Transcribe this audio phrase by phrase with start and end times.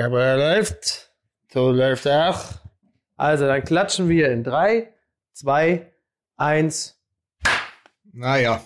[0.00, 1.10] Kamera läuft.
[1.52, 2.40] Ton läuft auch.
[3.16, 4.94] Also, dann klatschen wir in drei,
[5.34, 5.92] zwei,
[6.36, 6.96] eins.
[8.12, 8.64] Naja.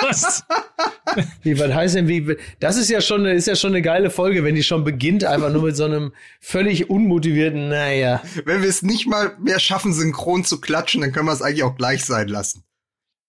[0.00, 0.44] Was?
[1.42, 4.44] Wie, was heißt denn, wie, das ist ja schon, ist ja schon eine geile Folge,
[4.44, 8.22] wenn die schon beginnt, einfach nur mit so einem völlig unmotivierten, naja.
[8.44, 11.62] Wenn wir es nicht mal mehr schaffen, synchron zu klatschen, dann können wir es eigentlich
[11.62, 12.64] auch gleich sein lassen.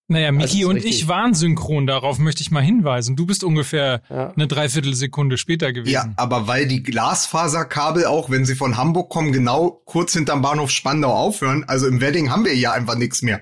[0.10, 1.02] Naja, Miki und richtig.
[1.02, 3.18] ich waren synchron, darauf möchte ich mal hinweisen.
[3.18, 4.32] Du bist ungefähr ja.
[4.32, 5.94] eine Dreiviertelsekunde später gewesen.
[5.94, 10.72] Ja, aber weil die Glasfaserkabel auch, wenn sie von Hamburg kommen, genau kurz hinterm Bahnhof
[10.72, 11.66] Spandau aufhören.
[11.68, 13.42] Also im Wedding haben wir ja einfach nichts mehr.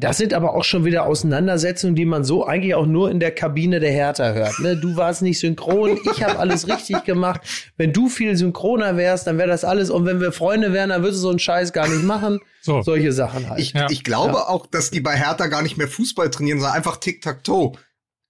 [0.00, 3.32] Das sind aber auch schon wieder Auseinandersetzungen, die man so eigentlich auch nur in der
[3.32, 4.60] Kabine der Hertha hört.
[4.60, 4.76] Ne?
[4.76, 7.40] Du warst nicht synchron, ich habe alles richtig gemacht.
[7.76, 9.90] Wenn du viel synchroner wärst, dann wäre das alles.
[9.90, 12.38] Und wenn wir Freunde wären, dann würdest du so einen Scheiß gar nicht machen.
[12.62, 12.80] So.
[12.80, 13.58] Solche Sachen halt.
[13.58, 13.88] Ich, ja.
[13.90, 14.46] ich glaube ja.
[14.46, 17.72] auch, dass die bei Hertha gar nicht mehr Fußball trainieren, sondern einfach Tic-Tac-Toe.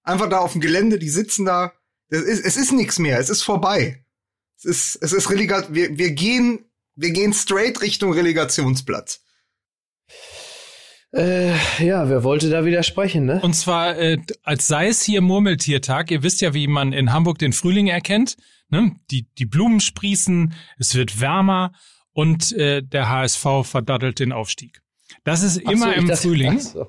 [0.04, 1.72] Einfach da auf dem Gelände, die sitzen da.
[2.08, 4.02] Es ist, es ist nichts mehr, es ist vorbei.
[4.56, 5.74] Es ist, es ist Relegat.
[5.74, 6.64] Wir, wir gehen,
[6.96, 9.20] wir gehen straight Richtung Relegationsplatz.
[11.12, 13.40] Äh, ja, wer wollte da widersprechen, ne?
[13.42, 16.10] Und zwar, äh, als sei es hier Murmeltiertag.
[16.10, 18.36] Ihr wisst ja, wie man in Hamburg den Frühling erkennt.
[18.68, 18.92] Ne?
[19.10, 21.72] Die, die Blumen sprießen, es wird wärmer
[22.12, 24.82] und äh, der HSV verdattelt den Aufstieg.
[25.24, 26.56] Das ist ach immer so, im dachte, Frühling.
[26.58, 26.86] Ach so.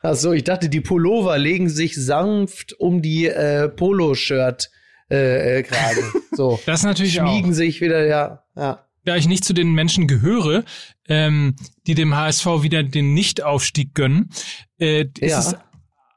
[0.00, 4.70] ach so, ich dachte, die Pullover legen sich sanft um die äh, Poloshirt
[5.10, 6.00] äh, äh, gerade.
[6.34, 6.58] So.
[6.64, 7.54] das natürlich Schmiegen auch.
[7.54, 10.64] sich wieder, ja, ja da ich nicht zu den Menschen gehöre,
[11.12, 14.30] ähm, die dem HSV wieder den Nichtaufstieg gönnen,
[14.78, 15.38] äh, ja.
[15.38, 15.56] ist es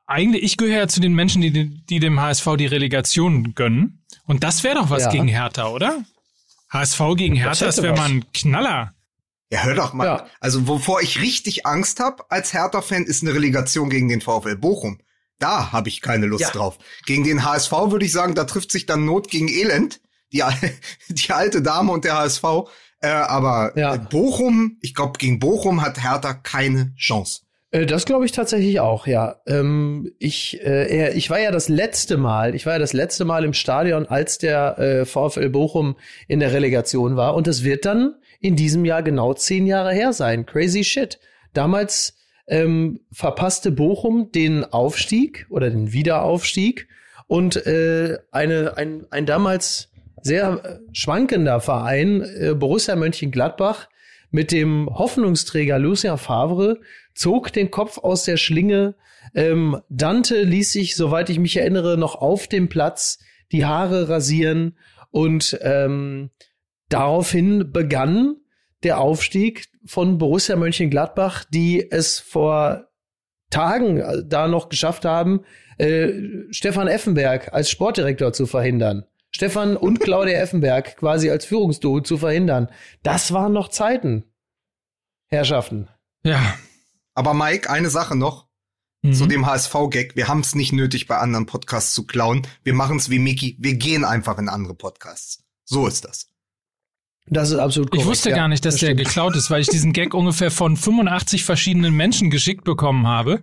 [0.08, 1.52] eigentlich, ich gehöre ja zu den Menschen, die,
[1.84, 4.06] die dem HSV die Relegation gönnen.
[4.26, 5.12] Und das wäre doch was ja.
[5.12, 6.06] gegen Hertha, oder?
[6.70, 8.94] HSV gegen Hertha, das, wäre mal ein Knaller.
[9.52, 10.06] Ja, hör doch mal.
[10.06, 10.28] Ja.
[10.40, 15.00] Also, wovor ich richtig Angst habe als Hertha-Fan, ist eine Relegation gegen den VfL Bochum.
[15.40, 16.52] Da habe ich keine Lust ja.
[16.52, 16.78] drauf.
[17.06, 20.00] Gegen den HSV würde ich sagen, da trifft sich dann Not gegen Elend
[20.32, 20.44] die,
[21.10, 22.44] die alte Dame und der HSV.
[23.02, 23.98] Äh, aber ja.
[23.98, 27.42] Bochum, ich glaube, gegen Bochum hat Hertha keine Chance.
[27.72, 29.42] Äh, das glaube ich tatsächlich auch, ja.
[29.46, 33.44] Ähm, ich, äh, ich war ja das letzte Mal, ich war ja das letzte Mal
[33.44, 35.96] im Stadion, als der äh, VfL Bochum
[36.28, 37.36] in der Relegation war.
[37.36, 40.46] Und das wird dann in diesem Jahr genau zehn Jahre her sein.
[40.46, 41.20] Crazy shit.
[41.54, 46.88] Damals ähm, verpasste Bochum den Aufstieg oder den Wiederaufstieg
[47.28, 49.90] und äh, eine, ein, ein damals
[50.26, 53.88] sehr äh, schwankender Verein, äh, Borussia Mönchengladbach,
[54.32, 56.80] mit dem Hoffnungsträger Lucien Favre,
[57.14, 58.96] zog den Kopf aus der Schlinge.
[59.36, 63.20] Ähm, Dante ließ sich, soweit ich mich erinnere, noch auf dem Platz
[63.52, 64.78] die Haare rasieren
[65.12, 66.32] und ähm,
[66.90, 68.38] daraufhin begann
[68.84, 72.88] der Aufstieg von Borussia Mönchengladbach, die es vor
[73.52, 75.42] Tagen äh, da noch geschafft haben,
[75.78, 76.14] äh,
[76.50, 79.06] Stefan Effenberg als Sportdirektor zu verhindern.
[79.36, 82.70] Stefan und Claudia Effenberg quasi als Führungsduo zu verhindern.
[83.04, 84.24] Das waren noch Zeiten,
[85.28, 85.90] Herrschaften.
[86.24, 86.58] Ja.
[87.16, 88.48] Aber Mike, eine Sache noch
[89.02, 89.12] mhm.
[89.12, 90.16] zu dem HSV-Gag.
[90.16, 92.48] Wir haben es nicht nötig, bei anderen Podcasts zu klauen.
[92.64, 93.58] Wir machen es wie Mickey.
[93.60, 95.44] Wir gehen einfach in andere Podcasts.
[95.66, 96.30] So ist das.
[97.26, 98.06] Das ist absolut korrekt.
[98.06, 99.00] Ich wusste ja, gar nicht, dass das der stimmt.
[99.02, 103.42] geklaut ist, weil ich diesen Gag ungefähr von 85 verschiedenen Menschen geschickt bekommen habe.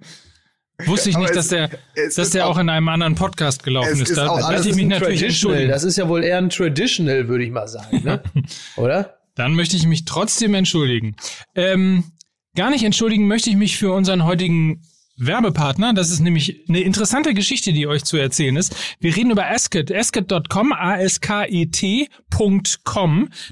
[0.86, 1.70] Wusste ich nicht, dass der,
[2.16, 4.10] dass der auch, auch, in einem anderen Podcast gelaufen ist.
[4.10, 4.16] ist.
[4.16, 5.70] Da lasse ich mich natürlich entschuldigen.
[5.70, 8.22] Das ist ja wohl eher ein Traditional, würde ich mal sagen, ne?
[8.76, 9.18] oder?
[9.34, 11.16] Dann möchte ich mich trotzdem entschuldigen.
[11.54, 12.04] Ähm,
[12.54, 14.82] gar nicht entschuldigen möchte ich mich für unseren heutigen
[15.16, 15.92] Werbepartner.
[15.92, 18.74] Das ist nämlich eine interessante Geschichte, die euch zu erzählen ist.
[19.00, 22.08] Wir reden über Asket, asket.com, A-S-K-E-T.com.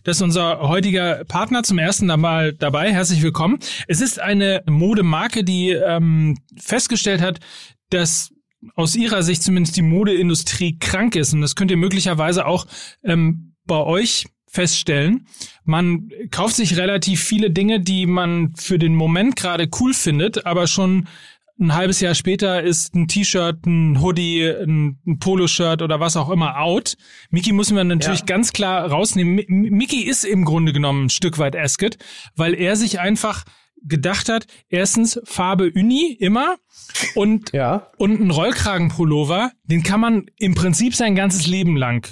[0.05, 2.93] Das ist unser heutiger Partner zum ersten Mal dabei.
[2.93, 3.59] Herzlich willkommen.
[3.87, 7.41] Es ist eine Modemarke, die ähm, festgestellt hat,
[7.91, 8.33] dass
[8.75, 11.33] aus ihrer Sicht zumindest die Modeindustrie krank ist.
[11.33, 12.67] Und das könnt ihr möglicherweise auch
[13.05, 15.27] ähm, bei euch feststellen.
[15.65, 20.67] Man kauft sich relativ viele Dinge, die man für den Moment gerade cool findet, aber
[20.67, 21.07] schon
[21.61, 26.31] ein halbes Jahr später ist ein T-Shirt, ein Hoodie, ein, ein Poloshirt oder was auch
[26.31, 26.97] immer out.
[27.31, 28.27] Mickey müssen wir natürlich ja.
[28.27, 29.39] ganz klar rausnehmen.
[29.39, 31.99] M Mickey ist im Grunde genommen ein Stück weit Asket,
[32.35, 33.45] weil er sich einfach
[33.83, 36.57] gedacht hat, erstens Farbe Uni immer
[37.15, 37.91] und, ja.
[37.97, 42.07] und ein Rollkragenpullover, den kann man im Prinzip sein ganzes Leben lang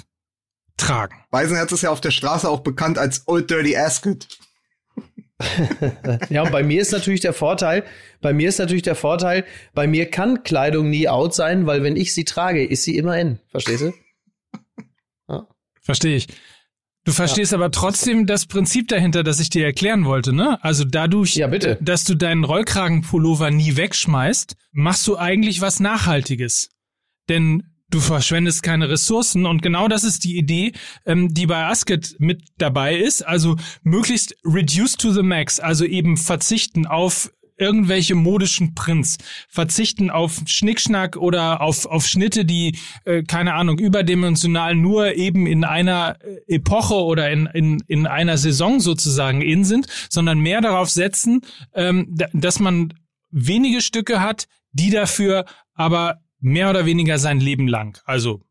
[0.77, 1.15] tragen.
[1.29, 4.27] Weisenherz ist ja auf der Straße auch bekannt als Old Dirty Asket.
[6.29, 7.83] ja, und bei mir ist natürlich der Vorteil,
[8.21, 11.95] bei mir ist natürlich der Vorteil, bei mir kann Kleidung nie out sein, weil wenn
[11.95, 13.39] ich sie trage, ist sie immer in.
[13.47, 13.93] Verstehst du?
[15.29, 15.47] Ja.
[15.81, 16.27] Verstehe ich.
[17.05, 17.57] Du verstehst ja.
[17.57, 20.63] aber trotzdem das Prinzip dahinter, das ich dir erklären wollte, ne?
[20.63, 21.77] Also dadurch, ja, bitte.
[21.81, 26.69] dass du deinen Rollkragenpullover nie wegschmeißt, machst du eigentlich was Nachhaltiges.
[27.29, 29.45] Denn du verschwendest keine Ressourcen.
[29.45, 30.73] Und genau das ist die Idee,
[31.05, 33.25] ähm, die bei Asket mit dabei ist.
[33.25, 39.17] Also möglichst reduce to the max, also eben verzichten auf irgendwelche modischen Prints,
[39.49, 45.63] verzichten auf Schnickschnack oder auf, auf Schnitte, die, äh, keine Ahnung, überdimensional nur eben in
[45.63, 50.89] einer äh, Epoche oder in, in, in einer Saison sozusagen in sind, sondern mehr darauf
[50.89, 51.41] setzen,
[51.73, 52.93] ähm, dass man
[53.29, 58.01] wenige Stücke hat, die dafür aber mehr oder weniger sein Leben lang.
[58.05, 58.41] Also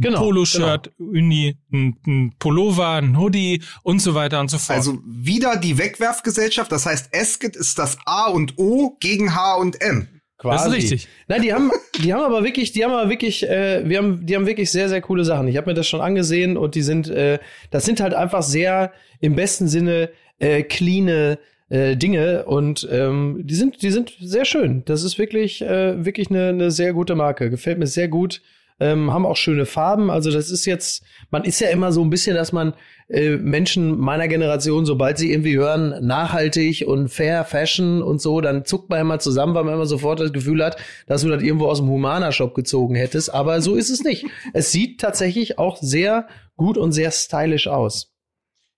[0.00, 1.10] Genau, Poloshirt, genau.
[1.10, 4.76] Uni, ein, ein, Pullover, ein Hoodie und so weiter und so fort.
[4.78, 9.80] Also wieder die Wegwerfgesellschaft, das heißt, Esket ist das A und O gegen H und
[9.80, 10.06] M.
[10.38, 10.56] Quasi.
[10.56, 11.08] Das ist richtig.
[11.26, 14.36] Nein, die haben, die haben aber wirklich, die haben aber wirklich, äh, wir haben, die
[14.36, 15.48] haben wirklich sehr, sehr coole Sachen.
[15.48, 17.40] Ich habe mir das schon angesehen und die sind, äh,
[17.72, 23.54] das sind halt einfach sehr im besten Sinne äh, cleane äh, Dinge und ähm, die
[23.54, 24.82] sind, die sind sehr schön.
[24.84, 27.50] Das ist wirklich, äh, wirklich eine, eine sehr gute Marke.
[27.50, 28.40] Gefällt mir sehr gut
[28.80, 30.10] ähm, haben auch schöne Farben.
[30.10, 32.74] Also das ist jetzt, man ist ja immer so ein bisschen, dass man
[33.08, 38.64] äh, Menschen meiner Generation, sobald sie irgendwie hören, nachhaltig und fair Fashion und so, dann
[38.64, 40.76] zuckt man immer zusammen, weil man immer sofort das Gefühl hat,
[41.06, 43.34] dass du das irgendwo aus dem Humana-Shop gezogen hättest.
[43.34, 44.26] Aber so ist es nicht.
[44.52, 48.14] Es sieht tatsächlich auch sehr gut und sehr stylisch aus.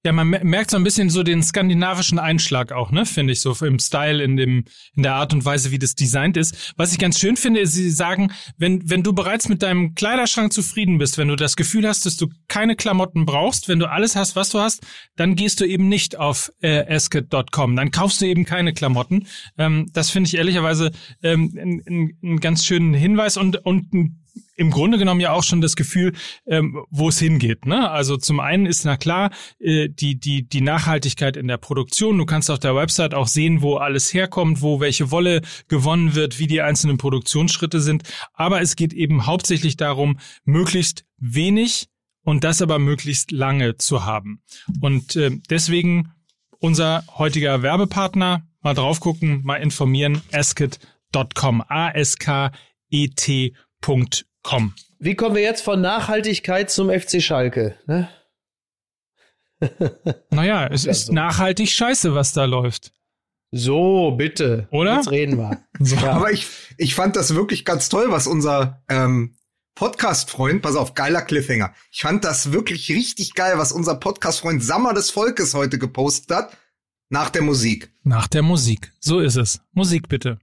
[0.03, 3.55] Ja, man merkt so ein bisschen so den skandinavischen Einschlag auch, ne, finde ich so
[3.63, 4.65] im Style, in dem,
[4.97, 6.73] in der Art und Weise, wie das designt ist.
[6.79, 10.55] Was ich ganz schön finde, ist, sie sagen, wenn, wenn du bereits mit deinem Kleiderschrank
[10.55, 14.17] zufrieden bist, wenn du das Gefühl hast, dass du keine Klamotten brauchst, wenn du alles
[14.17, 14.87] hast, was du hast,
[15.17, 19.27] dann gehst du eben nicht auf äh, esket.com, dann kaufst du eben keine Klamotten.
[19.59, 20.93] Ähm, das finde ich ehrlicherweise
[21.23, 24.20] ähm, einen ganz schönen Hinweis und, und ein
[24.57, 26.13] im Grunde genommen ja auch schon das Gefühl,
[26.47, 27.67] ähm, wo es hingeht.
[27.67, 27.91] Ne?
[27.91, 32.19] Also zum einen ist na klar äh, die die die Nachhaltigkeit in der Produktion.
[32.19, 36.39] Du kannst auf der Website auch sehen, wo alles herkommt, wo welche Wolle gewonnen wird,
[36.39, 38.03] wie die einzelnen Produktionsschritte sind.
[38.35, 41.89] Aber es geht eben hauptsächlich darum, möglichst wenig
[42.23, 44.43] und das aber möglichst lange zu haben.
[44.81, 46.13] Und äh, deswegen
[46.59, 52.53] unser heutiger Werbepartner mal drauf gucken, mal informieren, asket.com, a s k
[52.91, 53.55] e t
[54.43, 54.75] kommen.
[54.99, 57.77] Wie kommen wir jetzt von Nachhaltigkeit zum FC Schalke?
[57.87, 58.09] Ne?
[60.31, 61.13] naja, es ist so.
[61.13, 62.93] nachhaltig scheiße, was da läuft.
[63.53, 64.69] So, bitte.
[64.71, 64.97] Oder?
[64.97, 65.59] Jetzt reden wir.
[65.83, 65.97] So.
[65.97, 66.13] Ja.
[66.13, 66.47] Aber ich,
[66.77, 69.35] ich fand das wirklich ganz toll, was unser ähm,
[69.77, 71.73] Podcast-Freund, pass auf, geiler Cliffhanger.
[71.91, 76.57] Ich fand das wirklich richtig geil, was unser Podcast-Freund Sammer des Volkes heute gepostet hat.
[77.09, 77.91] Nach der Musik.
[78.03, 78.93] Nach der Musik.
[79.01, 79.63] So ist es.
[79.73, 80.39] Musik bitte.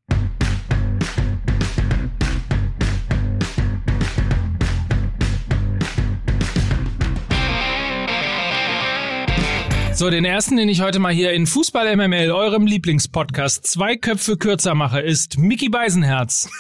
[9.98, 14.38] So, den ersten, den ich heute mal hier in Fußball MML, eurem Lieblingspodcast, zwei Köpfe
[14.38, 16.52] kürzer mache, ist Mickey Beisenherz.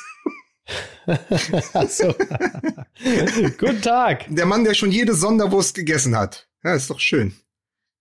[1.87, 2.15] so.
[3.59, 4.25] Guten Tag.
[4.29, 6.49] Der Mann, der schon jede Sonderwurst gegessen hat.
[6.63, 7.35] Ja, ist doch schön.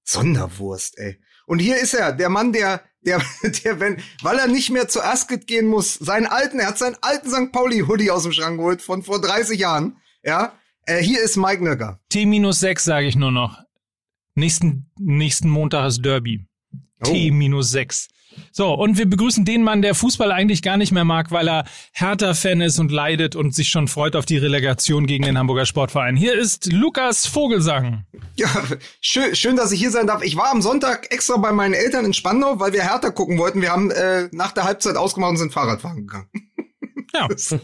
[0.05, 1.21] Sonderwurst, ey.
[1.45, 3.21] Und hier ist er, der Mann, der, der,
[3.63, 6.97] der, wenn, weil er nicht mehr zu Asket gehen muss, seinen alten, er hat seinen
[7.03, 7.53] alten St.
[7.53, 9.99] Pauli-Hoodie aus dem Schrank geholt von vor 30 Jahren.
[10.23, 10.55] Ja,
[10.87, 12.01] äh, hier ist Mike Nöcker.
[12.09, 13.66] T-6 sage ich nur noch.
[14.37, 16.47] Nächsten, nächsten Montag ist Derby.
[17.01, 17.11] Oh.
[17.11, 18.09] T minus sechs.
[18.53, 21.65] So, und wir begrüßen den Mann, der Fußball eigentlich gar nicht mehr mag, weil er
[21.93, 26.17] Hertha-Fan ist und leidet und sich schon freut auf die Relegation gegen den Hamburger Sportverein.
[26.17, 28.05] Hier ist Lukas Vogelsang.
[28.37, 28.49] Ja,
[29.01, 30.23] schön, schön, dass ich hier sein darf.
[30.23, 33.63] Ich war am Sonntag extra bei meinen Eltern in Spandau, weil wir Hertha gucken wollten.
[33.63, 36.29] Wir haben äh, nach der Halbzeit ausgemacht und sind Fahrradfahren gegangen.
[37.15, 37.29] Ja.
[37.29, 37.55] Das,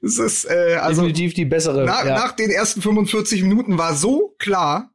[0.00, 1.84] das ist äh, also definitiv die bessere.
[1.84, 2.14] Na, ja.
[2.14, 4.90] Nach den ersten 45 Minuten war so klar,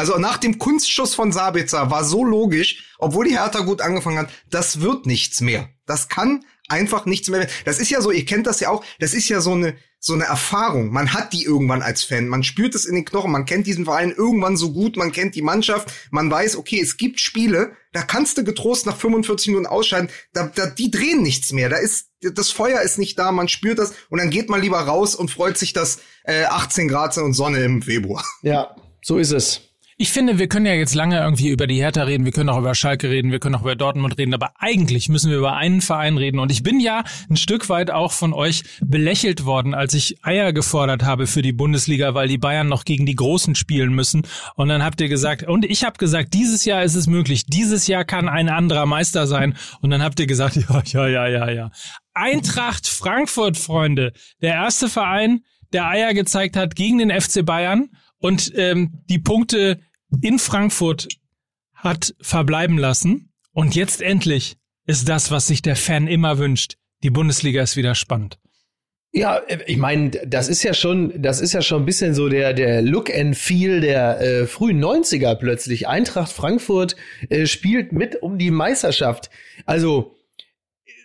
[0.00, 4.30] also nach dem Kunstschuss von Sabitzer war so logisch, obwohl die Hertha gut angefangen hat,
[4.48, 5.68] das wird nichts mehr.
[5.84, 7.46] Das kann einfach nichts mehr.
[7.66, 10.14] Das ist ja so, ihr kennt das ja auch, das ist ja so eine, so
[10.14, 10.90] eine Erfahrung.
[10.90, 12.28] Man hat die irgendwann als Fan.
[12.28, 13.30] Man spürt es in den Knochen.
[13.30, 14.96] Man kennt diesen Verein irgendwann so gut.
[14.96, 15.92] Man kennt die Mannschaft.
[16.10, 20.08] Man weiß, okay, es gibt Spiele, da kannst du getrost nach 45 Minuten ausscheiden.
[20.32, 21.68] Da, da, die drehen nichts mehr.
[21.68, 23.32] Da ist, das Feuer ist nicht da.
[23.32, 23.92] Man spürt das.
[24.08, 27.34] Und dann geht man lieber raus und freut sich, dass äh, 18 Grad sind und
[27.34, 28.24] Sonne im Februar.
[28.40, 29.69] Ja, so ist es.
[30.02, 32.56] Ich finde, wir können ja jetzt lange irgendwie über die Hertha reden, wir können auch
[32.56, 35.82] über Schalke reden, wir können auch über Dortmund reden, aber eigentlich müssen wir über einen
[35.82, 36.38] Verein reden.
[36.38, 40.54] Und ich bin ja ein Stück weit auch von euch belächelt worden, als ich Eier
[40.54, 44.22] gefordert habe für die Bundesliga, weil die Bayern noch gegen die Großen spielen müssen.
[44.54, 47.86] Und dann habt ihr gesagt, und ich habe gesagt, dieses Jahr ist es möglich, dieses
[47.86, 49.54] Jahr kann ein anderer Meister sein.
[49.82, 51.70] Und dann habt ihr gesagt, ja, ja, ja, ja, ja.
[52.14, 55.40] Eintracht Frankfurt, Freunde, der erste Verein,
[55.74, 59.78] der Eier gezeigt hat gegen den FC Bayern und ähm, die Punkte
[60.22, 61.08] in Frankfurt
[61.74, 63.32] hat verbleiben lassen.
[63.52, 66.76] Und jetzt endlich ist das, was sich der Fan immer wünscht.
[67.02, 68.38] Die Bundesliga ist wieder spannend.
[69.12, 72.52] Ja, ich meine, das ist ja schon, das ist ja schon ein bisschen so der
[72.52, 75.88] der Look and Feel der äh, frühen 90er plötzlich.
[75.88, 76.94] Eintracht Frankfurt
[77.28, 79.30] äh, spielt mit um die Meisterschaft.
[79.66, 80.14] Also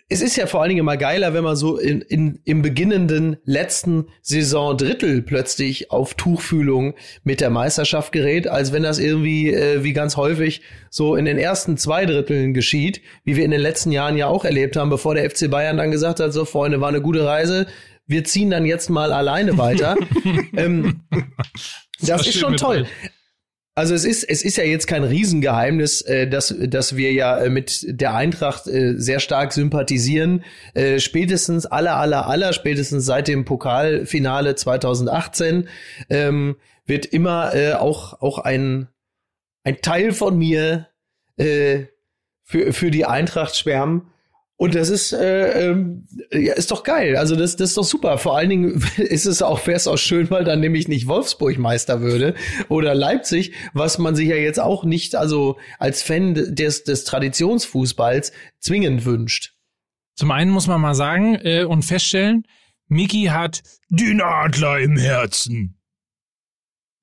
[0.08, 3.38] es ist ja vor allen Dingen immer geiler, wenn man so in, in, im beginnenden
[3.44, 6.94] letzten Saison Drittel plötzlich auf Tuchfühlung
[7.24, 11.38] mit der Meisterschaft gerät, als wenn das irgendwie äh, wie ganz häufig so in den
[11.38, 15.16] ersten zwei Dritteln geschieht, wie wir in den letzten Jahren ja auch erlebt haben, bevor
[15.16, 17.66] der FC Bayern dann gesagt hat, so Freunde, war eine gute Reise,
[18.06, 19.96] wir ziehen dann jetzt mal alleine weiter.
[20.56, 21.00] ähm,
[21.98, 22.86] das, das ist schon toll.
[23.78, 27.50] Also es ist, es ist ja jetzt kein Riesengeheimnis, äh, dass, dass wir ja äh,
[27.50, 30.44] mit der Eintracht äh, sehr stark sympathisieren.
[30.72, 35.68] Äh, spätestens aller, aller, aller, spätestens seit dem Pokalfinale 2018
[36.08, 36.56] ähm,
[36.86, 38.88] wird immer äh, auch, auch ein,
[39.62, 40.88] ein Teil von mir
[41.36, 41.84] äh,
[42.44, 44.10] für, für die Eintracht schwärmen.
[44.58, 47.16] Und das ist, äh, ähm, ja, ist doch geil.
[47.16, 48.16] Also das, das ist doch super.
[48.16, 51.58] Vor allen Dingen ist es auch, wäre es auch schön, weil dann nämlich nicht Wolfsburg
[51.58, 52.34] Meister würde
[52.70, 58.32] oder Leipzig, was man sich ja jetzt auch nicht, also als Fan des, des Traditionsfußballs
[58.58, 59.54] zwingend wünscht.
[60.14, 62.46] Zum einen muss man mal sagen äh, und feststellen,
[62.88, 65.78] Miki hat den Adler im Herzen.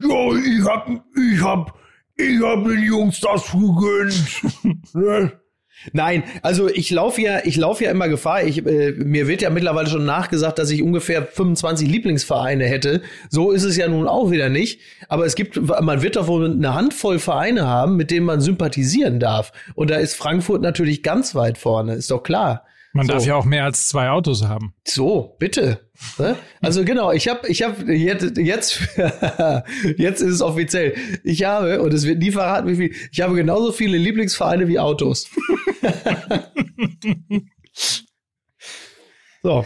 [0.01, 1.79] Ja, ich hab, ich hab,
[2.15, 5.33] ich hab den Jungs das gegönnt.
[5.91, 6.03] ne?
[6.03, 8.43] Nein, also ich laufe ja, ich laufe ja immer Gefahr.
[8.43, 13.01] Ich, äh, mir wird ja mittlerweile schon nachgesagt, dass ich ungefähr 25 Lieblingsvereine hätte.
[13.29, 14.81] So ist es ja nun auch wieder nicht.
[15.07, 19.19] Aber es gibt, man wird doch wohl eine Handvoll Vereine haben, mit denen man sympathisieren
[19.19, 19.53] darf.
[19.75, 22.65] Und da ist Frankfurt natürlich ganz weit vorne, ist doch klar.
[22.95, 23.13] Man so.
[23.13, 24.75] darf ja auch mehr als zwei Autos haben.
[24.87, 25.89] So, bitte.
[26.61, 28.81] Also genau, ich habe, ich habe jetzt, jetzt,
[29.97, 30.93] jetzt ist es offiziell.
[31.23, 32.95] Ich habe und es wird nie verraten, wie viel.
[33.11, 35.27] Ich habe genauso viele Lieblingsvereine wie Autos.
[39.41, 39.65] so,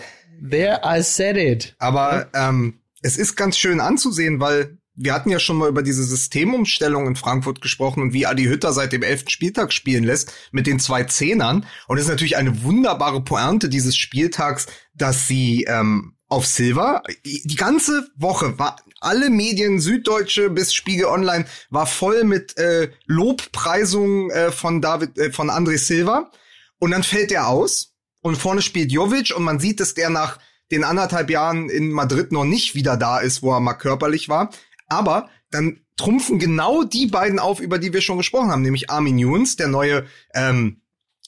[0.50, 1.76] there I said it.
[1.80, 6.04] Aber ähm, es ist ganz schön anzusehen, weil wir hatten ja schon mal über diese
[6.04, 10.68] Systemumstellung in Frankfurt gesprochen und wie Adi Hütter seit dem elften Spieltag spielen lässt mit
[10.68, 11.66] den zwei Zehnern.
[11.88, 17.56] Und es ist natürlich eine wunderbare Pointe dieses Spieltags, dass sie ähm, auf Silver die
[17.56, 24.52] ganze Woche war alle Medien, Süddeutsche bis Spiegel Online, war voll mit äh, Lobpreisungen äh,
[24.52, 26.32] von David, äh, von André Silva.
[26.80, 30.40] Und dann fällt er aus und vorne spielt Jovic und man sieht, dass der nach
[30.72, 34.50] den anderthalb Jahren in Madrid noch nicht wieder da ist, wo er mal körperlich war.
[34.88, 39.18] Aber dann trumpfen genau die beiden auf, über die wir schon gesprochen haben, nämlich Armin
[39.18, 40.82] Younes, der neue, ähm,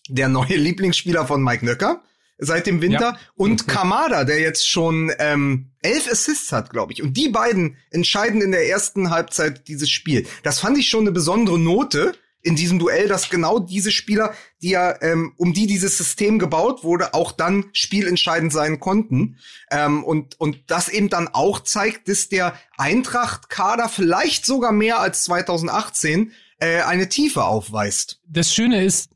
[0.08, 2.04] der neue Lieblingsspieler von Mike Nöcker
[2.40, 3.20] seit dem Winter ja.
[3.36, 3.68] und.
[3.68, 7.04] Kamada, der jetzt schon ähm, elf Assists hat, glaube ich.
[7.04, 10.26] Und die beiden entscheiden in der ersten Halbzeit dieses Spiel.
[10.44, 14.70] Das fand ich schon eine besondere Note, in diesem Duell, dass genau diese Spieler, die
[14.70, 19.38] ja, ähm, um die dieses System gebaut wurde, auch dann spielentscheidend sein konnten.
[19.72, 25.24] Ähm, und, und das eben dann auch zeigt, dass der Eintracht-Kader vielleicht sogar mehr als
[25.24, 28.22] 2018 äh, eine Tiefe aufweist.
[28.28, 29.10] Das Schöne ist,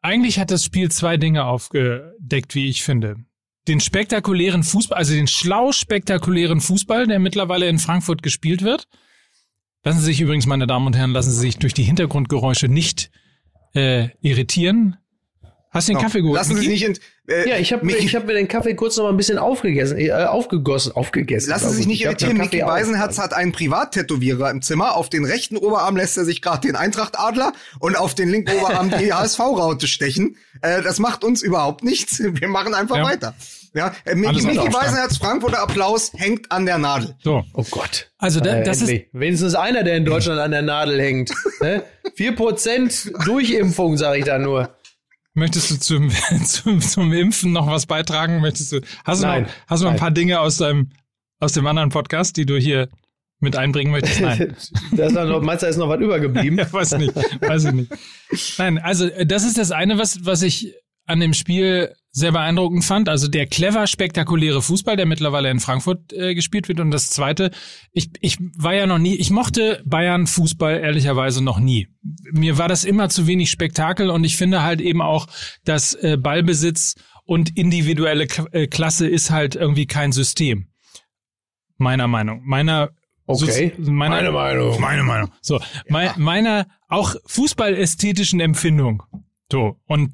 [0.00, 3.16] eigentlich hat das Spiel zwei Dinge aufgedeckt, wie ich finde.
[3.68, 8.88] Den spektakulären Fußball, also den schlau spektakulären Fußball, der mittlerweile in Frankfurt gespielt wird
[9.82, 13.10] Lassen Sie sich übrigens, meine Damen und Herren, lassen Sie sich durch die Hintergrundgeräusche nicht
[13.74, 14.96] äh, irritieren.
[15.70, 16.02] Hast du den no.
[16.02, 16.34] Kaffee geholt?
[16.34, 19.04] Lassen Sie sich nicht äh, Ja, ich habe ich hab mir den Kaffee kurz noch
[19.04, 21.48] mal ein bisschen aufgegessen, äh, aufgegossen, aufgegessen.
[21.48, 22.36] Lassen Sie sich nicht irritieren.
[22.36, 24.96] Micky Beisenherz hat einen Privattätowierer im Zimmer.
[24.96, 28.90] Auf den rechten Oberarm lässt er sich gerade den Eintracht-Adler und auf den linken Oberarm
[28.90, 30.36] die HSV-Raute stechen.
[30.60, 32.20] Äh, das macht uns überhaupt nichts.
[32.20, 33.04] Wir machen einfach ja.
[33.04, 33.34] weiter.
[33.74, 37.14] Ja, äh, Mickey, Mickey Weisenherz Frankfurter Applaus hängt an der Nadel.
[37.22, 37.44] So.
[37.54, 38.10] Oh Gott.
[38.18, 41.30] Also da, das ist wenigstens einer, der in Deutschland an der Nadel hängt.
[41.60, 41.84] Ne?
[42.14, 44.74] Vier Prozent Durchimpfung, sage ich da nur.
[45.34, 46.10] Möchtest du zum,
[46.44, 48.40] zum, zum Impfen noch was beitragen?
[48.40, 48.80] Möchtest du?
[49.04, 49.44] Hast du Nein.
[49.44, 50.90] noch, hast du noch ein paar Dinge aus deinem
[51.38, 52.88] aus dem anderen Podcast, die du hier
[53.38, 54.20] mit einbringen möchtest?
[54.20, 54.54] Nein.
[54.92, 56.58] da ist noch, meinst du, da ist noch was übergeblieben?
[56.58, 57.92] ja, weiß nicht, weiß ich nicht.
[58.58, 60.74] Nein, also das ist das eine, was was ich
[61.10, 63.08] an dem Spiel sehr beeindruckend fand.
[63.08, 66.80] Also der clever, spektakuläre Fußball, der mittlerweile in Frankfurt äh, gespielt wird.
[66.80, 67.50] Und das Zweite,
[67.92, 71.88] ich, ich war ja noch nie, ich mochte Bayern Fußball ehrlicherweise noch nie.
[72.32, 75.26] Mir war das immer zu wenig Spektakel und ich finde halt eben auch,
[75.64, 80.66] dass äh, Ballbesitz und individuelle K äh, Klasse ist halt irgendwie kein System.
[81.76, 82.42] Meiner Meinung.
[82.44, 82.90] Meiner
[83.26, 83.72] Okay.
[83.78, 84.80] So, meiner, meine Meinung.
[84.80, 85.30] Meine Meinung.
[85.40, 86.14] So, ja.
[86.16, 89.04] meiner auch fußballästhetischen Empfindung.
[89.52, 89.76] So.
[89.86, 90.12] Und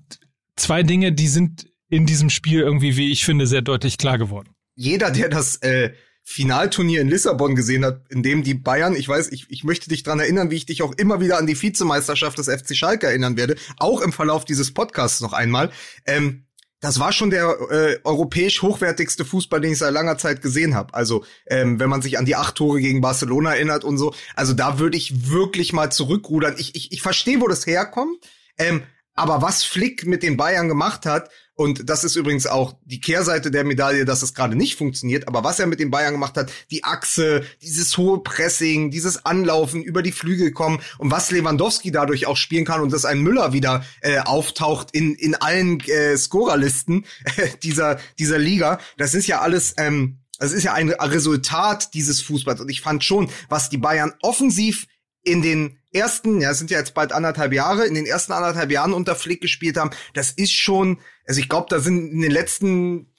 [0.56, 4.50] zwei Dinge, die sind in diesem Spiel irgendwie, wie ich finde, sehr deutlich klar geworden.
[4.74, 5.92] Jeder, der das äh,
[6.24, 10.02] Finalturnier in Lissabon gesehen hat, in dem die Bayern, ich weiß, ich, ich möchte dich
[10.02, 13.36] dran erinnern, wie ich dich auch immer wieder an die Vizemeisterschaft des FC Schalke erinnern
[13.36, 15.70] werde, auch im Verlauf dieses Podcasts noch einmal.
[16.04, 16.46] Ähm,
[16.80, 20.92] das war schon der äh, europäisch hochwertigste Fußball, den ich seit langer Zeit gesehen habe.
[20.94, 24.52] Also ähm, wenn man sich an die acht Tore gegen Barcelona erinnert und so, also
[24.52, 26.56] da würde ich wirklich mal zurückrudern.
[26.58, 28.18] Ich, ich, ich verstehe, wo das herkommt.
[28.58, 28.82] Ähm,
[29.16, 33.50] aber was Flick mit den Bayern gemacht hat, und das ist übrigens auch die Kehrseite
[33.50, 36.52] der Medaille, dass es gerade nicht funktioniert, aber was er mit den Bayern gemacht hat,
[36.70, 42.26] die Achse, dieses hohe Pressing, dieses Anlaufen, über die Flügel kommen und was Lewandowski dadurch
[42.26, 47.06] auch spielen kann und dass ein Müller wieder äh, auftaucht in, in allen äh, Scorerlisten
[47.62, 52.60] dieser, dieser Liga, das ist ja alles, ähm, das ist ja ein Resultat dieses Fußballs.
[52.60, 54.86] Und ich fand schon, was die Bayern offensiv
[55.22, 58.92] in den ersten, ja, sind ja jetzt bald anderthalb Jahre, in den ersten anderthalb Jahren
[58.92, 63.12] unter Flick gespielt haben, das ist schon, also ich glaube, da sind in den letzten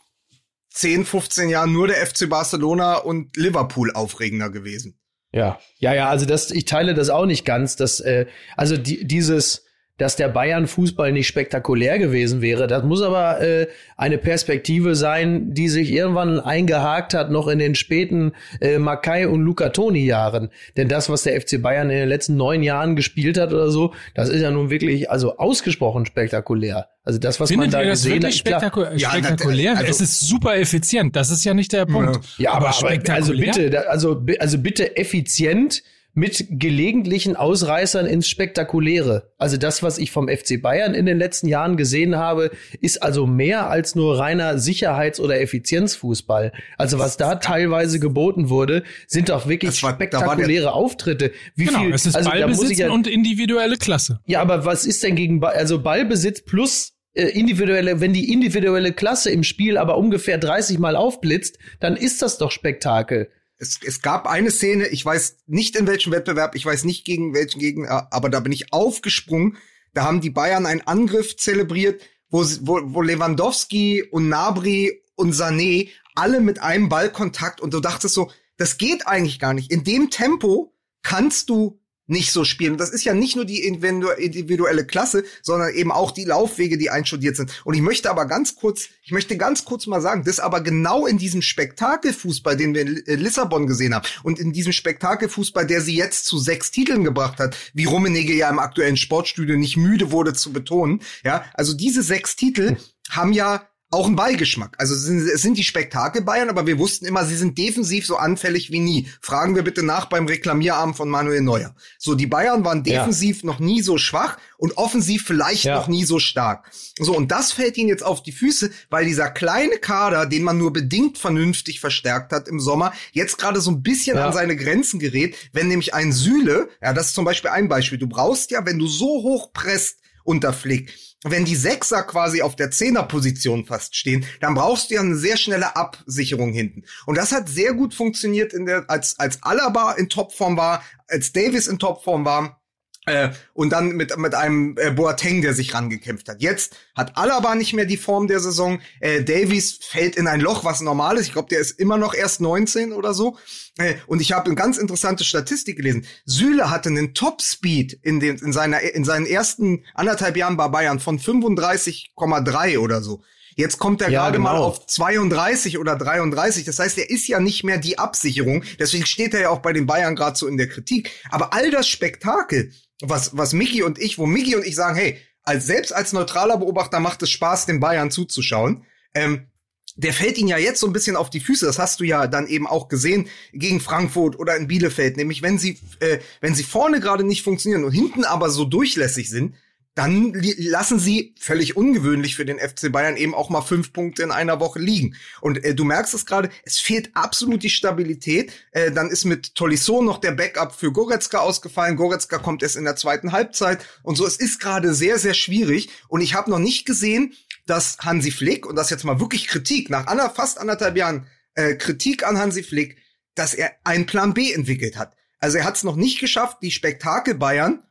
[0.71, 4.99] 10, 15 Jahren nur der FC Barcelona und Liverpool aufregender gewesen.
[5.33, 9.05] Ja, ja, ja, also das, ich teile das auch nicht ganz, dass, äh, also die,
[9.05, 9.66] dieses,
[9.97, 12.67] dass der Bayern-Fußball nicht spektakulär gewesen wäre.
[12.67, 17.75] Das muss aber äh, eine Perspektive sein, die sich irgendwann eingehakt hat, noch in den
[17.75, 20.49] späten äh, Makai und Luca Toni-Jahren.
[20.77, 23.93] Denn das, was der FC Bayern in den letzten neun Jahren gespielt hat oder so,
[24.13, 26.89] das ist ja nun wirklich also ausgesprochen spektakulär.
[27.03, 28.59] Also das, was Findet man da ihr das gesehen wirklich hat, klar.
[28.59, 28.97] spektakulär?
[28.97, 29.77] Ja, spektakulär?
[29.77, 31.15] also- es ist super effizient.
[31.15, 32.19] Das ist ja nicht der Punkt.
[32.37, 33.53] Ja, aber, aber also spektakulär?
[33.53, 35.83] bitte, also, also bitte effizient
[36.17, 39.31] mit gelegentlichen Ausreißern ins Spektakuläre.
[39.37, 42.49] Also das, was ich vom FC Bayern in den letzten Jahren gesehen habe,
[42.81, 46.53] ist also mehr als nur reiner Sicherheits- oder Effizienzfußball.
[46.75, 51.31] Also was da teilweise geboten wurde, sind doch wirklich war- war der- spektakuläre Auftritte.
[51.55, 54.19] Wie Genau, viel, es ist also Ballbesitz ja, und individuelle Klasse.
[54.25, 58.91] ja, aber was ist denn gegen Ball, also Ballbesitz plus äh, individuelle, wenn die individuelle
[58.91, 63.29] Klasse im Spiel aber ungefähr 30 Mal aufblitzt, dann ist das doch Spektakel.
[63.57, 67.33] Es, es gab eine Szene, ich weiß nicht in welchem Wettbewerb, ich weiß nicht gegen
[67.33, 69.57] welchen Gegner, aber da bin ich aufgesprungen.
[69.93, 75.89] Da haben die Bayern einen Angriff zelebriert, wo, wo, wo Lewandowski und Nabri und Sané
[76.13, 79.71] alle mit einem Ballkontakt und du dachtest so, das geht eigentlich gar nicht.
[79.71, 80.73] In dem Tempo
[81.03, 82.73] kannst du nicht so spielen.
[82.73, 86.77] Und das ist ja nicht nur die individu- individuelle Klasse, sondern eben auch die Laufwege,
[86.77, 87.61] die einstudiert sind.
[87.65, 91.05] Und ich möchte aber ganz kurz, ich möchte ganz kurz mal sagen, das aber genau
[91.05, 95.95] in diesem Spektakelfußball, den wir in Lissabon gesehen haben und in diesem Spektakelfußball, der sie
[95.95, 100.33] jetzt zu sechs Titeln gebracht hat, wie Rummenigge ja im aktuellen Sportstudio nicht müde wurde
[100.33, 102.77] zu betonen, ja, also diese sechs Titel
[103.09, 104.75] haben ja auch einen Beigeschmack.
[104.79, 108.05] Also es sind, es sind die Spektakel Bayern, aber wir wussten immer, sie sind defensiv
[108.05, 109.07] so anfällig wie nie.
[109.21, 111.73] Fragen wir bitte nach beim Reklamierarm von Manuel Neuer.
[111.97, 112.99] So, die Bayern waren Ja.
[112.99, 115.75] defensiv noch nie so schwach und offensiv vielleicht Ja.
[115.75, 116.69] noch nie so stark.
[116.99, 120.57] So, und das fällt ihnen jetzt auf die Füße, weil dieser kleine Kader, den man
[120.57, 124.25] nur bedingt vernünftig verstärkt hat im Sommer, jetzt gerade so ein bisschen Ja.
[124.27, 127.97] an seine Grenzen gerät, wenn nämlich ein Sühle, ja, das ist zum Beispiel ein Beispiel,
[127.99, 132.55] du brauchst ja, wenn du so hoch presst unter Flick, wenn die Sechser quasi auf
[132.55, 136.83] der Zehnerposition fast stehen, dann brauchst du ja eine sehr schnelle Absicherung hinten.
[137.05, 141.31] Und das hat sehr gut funktioniert in der, als, als Alaba in Topform war, als
[141.31, 142.61] Davis in Topform war.
[143.07, 146.41] Äh, und dann mit, mit einem äh, Boateng, der sich rangekämpft hat.
[146.41, 148.79] Jetzt hat Alaba nicht mehr die Form der Saison.
[148.99, 151.27] Äh, Davies fällt in ein Loch, was normal ist.
[151.27, 153.37] Ich glaube, der ist immer noch erst 19 oder so.
[153.77, 156.05] Äh, und ich habe eine ganz interessante Statistik gelesen.
[156.25, 160.99] Süle hatte einen Top-Speed in, den, in, seiner, in seinen ersten anderthalb Jahren bei Bayern
[160.99, 163.23] von 35,3 oder so.
[163.57, 164.65] Jetzt kommt er Ja, gerade mal genau.
[164.65, 166.63] auf 32 oder 33.
[166.63, 168.63] Das heißt, er ist ja nicht mehr die Absicherung.
[168.79, 171.09] Deswegen steht er ja auch bei den Bayern gerade so in der Kritik.
[171.31, 175.17] Aber all das Spektakel, was, was Mickey und ich, wo Mickey und ich sagen, hey,
[175.43, 178.85] als, selbst als neutraler Beobachter macht es Spaß, den Bayern zuzuschauen.
[179.13, 179.47] Ähm,
[179.95, 181.65] der fällt ihnen ja jetzt so ein bisschen auf die Füße.
[181.65, 185.17] Das hast du ja dann eben auch gesehen gegen Frankfurt oder in Bielefeld.
[185.17, 189.29] Nämlich, wenn sie, äh, wenn sie vorne gerade nicht funktionieren und hinten aber so durchlässig
[189.29, 189.55] sind,
[189.97, 194.29] dann lassen sie völlig ungewöhnlich für den FC Bayern eben auch mal fünf Punkte in
[194.29, 195.15] einer Woche liegen.
[195.41, 198.51] Und äh, du merkst es gerade, es fehlt absolut die Stabilität.
[198.69, 201.95] Äh, dann ist mit Tolisso noch der Backup für Goretzka ausgefallen.
[201.95, 204.27] Goretzka kommt erst in der zweiten Halbzeit und so.
[204.27, 205.89] Es ist gerade sehr, sehr schwierig.
[206.09, 207.33] Und ich habe noch nicht gesehen,
[207.65, 211.73] dass Hansi Flick, und das jetzt mal wirklich Kritik, nach ander, fast anderthalb Jahren äh,
[211.73, 212.99] Kritik an Hansi Flick,
[213.33, 215.15] dass er einen Plan B entwickelt hat.
[215.39, 217.81] Also er hat es noch nicht geschafft, die Spektakel Bayern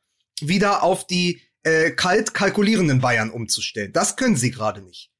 [0.40, 3.92] wieder auf die äh, kalt kalkulierenden Bayern umzustellen.
[3.92, 5.10] Das können sie gerade nicht.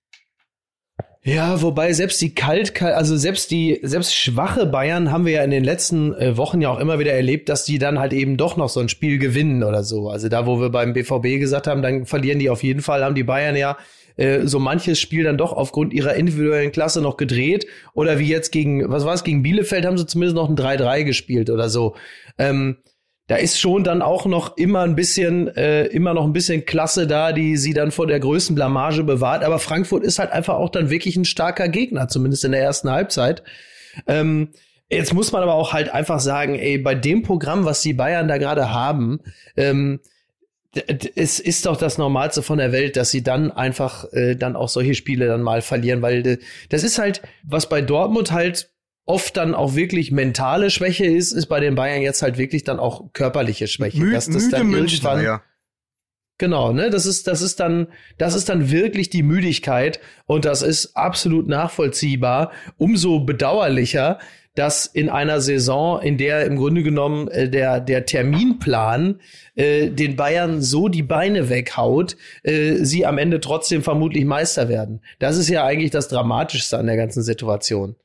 [1.22, 5.50] Ja, wobei selbst die kalt, also selbst die, selbst schwache Bayern haben wir ja in
[5.50, 8.56] den letzten äh, Wochen ja auch immer wieder erlebt, dass die dann halt eben doch
[8.56, 10.08] noch so ein Spiel gewinnen oder so.
[10.08, 13.16] Also da, wo wir beim BVB gesagt haben, dann verlieren die auf jeden Fall, haben
[13.16, 13.76] die Bayern ja
[14.16, 17.66] äh, so manches Spiel dann doch aufgrund ihrer individuellen Klasse noch gedreht.
[17.92, 21.02] Oder wie jetzt gegen, was war es, gegen Bielefeld haben sie zumindest noch ein 3-3
[21.02, 21.96] gespielt oder so.
[22.38, 22.76] Ähm,
[23.28, 27.06] da ist schon dann auch noch immer ein bisschen, äh, immer noch ein bisschen Klasse
[27.06, 29.42] da, die sie dann vor der größten Blamage bewahrt.
[29.42, 32.90] Aber Frankfurt ist halt einfach auch dann wirklich ein starker Gegner, zumindest in der ersten
[32.90, 33.42] Halbzeit.
[34.06, 34.50] Ähm,
[34.88, 38.28] jetzt muss man aber auch halt einfach sagen, ey, bei dem Programm, was die Bayern
[38.28, 39.20] da gerade haben,
[39.56, 40.00] ähm,
[41.14, 44.68] es ist doch das Normalste von der Welt, dass sie dann einfach äh, dann auch
[44.68, 48.70] solche Spiele dann mal verlieren, weil äh, das ist halt, was bei Dortmund halt
[49.06, 52.78] oft dann auch wirklich mentale Schwäche ist, ist bei den Bayern jetzt halt wirklich dann
[52.78, 54.00] auch körperliche Schwäche.
[54.00, 55.42] Mü dass das dann Münchner, irgendwann, ja.
[56.38, 57.86] Genau, ne, das ist, das ist dann,
[58.18, 62.52] das ist dann wirklich die Müdigkeit und das ist absolut nachvollziehbar.
[62.76, 64.18] Umso bedauerlicher,
[64.54, 69.20] dass in einer Saison, in der im Grunde genommen äh, der, der Terminplan
[69.54, 75.00] äh, den Bayern so die Beine weghaut, äh, sie am Ende trotzdem vermutlich Meister werden.
[75.18, 77.96] Das ist ja eigentlich das Dramatischste an der ganzen Situation.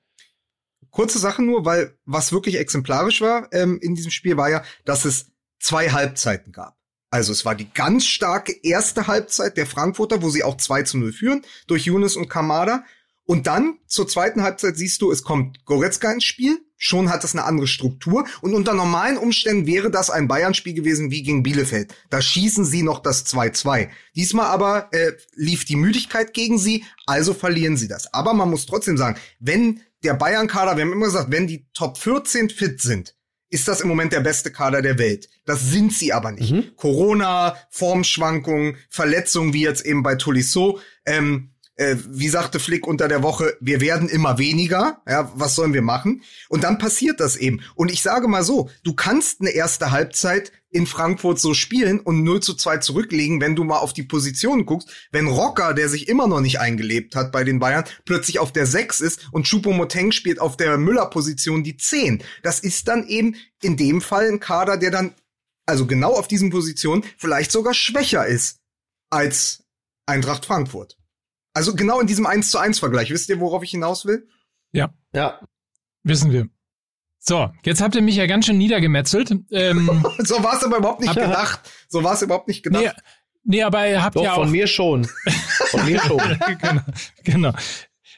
[0.91, 5.05] Kurze Sache nur, weil was wirklich exemplarisch war ähm, in diesem Spiel war ja, dass
[5.05, 5.27] es
[5.59, 6.77] zwei Halbzeiten gab.
[7.09, 10.97] Also es war die ganz starke erste Halbzeit der Frankfurter, wo sie auch 2 zu
[10.97, 12.85] 0 führen, durch Younes und Kamada.
[13.25, 16.59] Und dann zur zweiten Halbzeit siehst du, es kommt Goretzka ins Spiel.
[16.77, 18.25] Schon hat es eine andere Struktur.
[18.41, 21.93] Und unter normalen Umständen wäre das ein Bayern-Spiel gewesen wie gegen Bielefeld.
[22.09, 23.89] Da schießen sie noch das 2-2.
[24.15, 28.13] Diesmal aber äh, lief die Müdigkeit gegen sie, also verlieren sie das.
[28.13, 31.97] Aber man muss trotzdem sagen, wenn der Bayern-Kader, wir haben immer gesagt, wenn die Top
[31.97, 33.15] 14 fit sind,
[33.49, 35.29] ist das im Moment der beste Kader der Welt.
[35.45, 36.51] Das sind sie aber nicht.
[36.51, 36.71] Mhm.
[36.77, 40.79] Corona, Formschwankungen, Verletzungen wie jetzt eben bei Tolisso.
[41.05, 41.50] Ähm,
[41.81, 45.01] äh, wie sagte Flick unter der Woche, wir werden immer weniger.
[45.07, 46.21] Ja, was sollen wir machen?
[46.47, 47.61] Und dann passiert das eben.
[47.73, 52.23] Und ich sage mal so, du kannst eine erste Halbzeit in Frankfurt so spielen und
[52.23, 54.89] 0 zu 2 zurücklegen, wenn du mal auf die Positionen guckst.
[55.11, 58.67] Wenn Rocker, der sich immer noch nicht eingelebt hat bei den Bayern, plötzlich auf der
[58.67, 62.23] 6 ist und Choupo-Moteng spielt auf der Müller-Position die 10.
[62.43, 65.15] Das ist dann eben in dem Fall ein Kader, der dann,
[65.65, 68.59] also genau auf diesen Positionen, vielleicht sogar schwächer ist
[69.09, 69.63] als
[70.05, 71.00] Eintracht Frankfurt.
[71.53, 73.11] Also genau in diesem 1 zu 1 Vergleich.
[73.11, 74.27] Wisst ihr, worauf ich hinaus will?
[74.71, 74.93] Ja.
[75.13, 75.39] Ja.
[76.03, 76.47] Wissen wir.
[77.19, 79.31] So, jetzt habt ihr mich ja ganz schön niedergemetzelt.
[79.51, 81.59] Ähm, so war es aber überhaupt nicht gedacht.
[81.87, 82.83] So war es überhaupt nicht gedacht.
[82.83, 82.91] Nee,
[83.43, 84.43] nee aber ihr habt Doch, ja auch.
[84.43, 85.07] Von mir schon.
[85.69, 86.19] Von mir schon.
[86.61, 86.81] genau,
[87.23, 87.53] genau.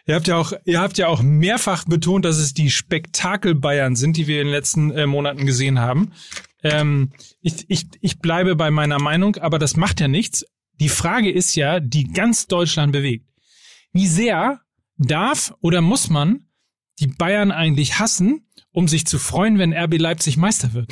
[0.06, 3.96] Ihr habt ja auch, ihr habt ja auch mehrfach betont, dass es die Spektakel Bayern
[3.96, 6.12] sind, die wir in den letzten äh, Monaten gesehen haben.
[6.62, 10.46] Ähm, ich, ich, ich bleibe bei meiner Meinung, aber das macht ja nichts.
[10.80, 13.28] Die Frage ist ja, die ganz Deutschland bewegt.
[13.92, 14.62] Wie sehr
[14.98, 16.46] darf oder muss man
[17.00, 20.92] die Bayern eigentlich hassen, um sich zu freuen, wenn RB Leipzig Meister wird?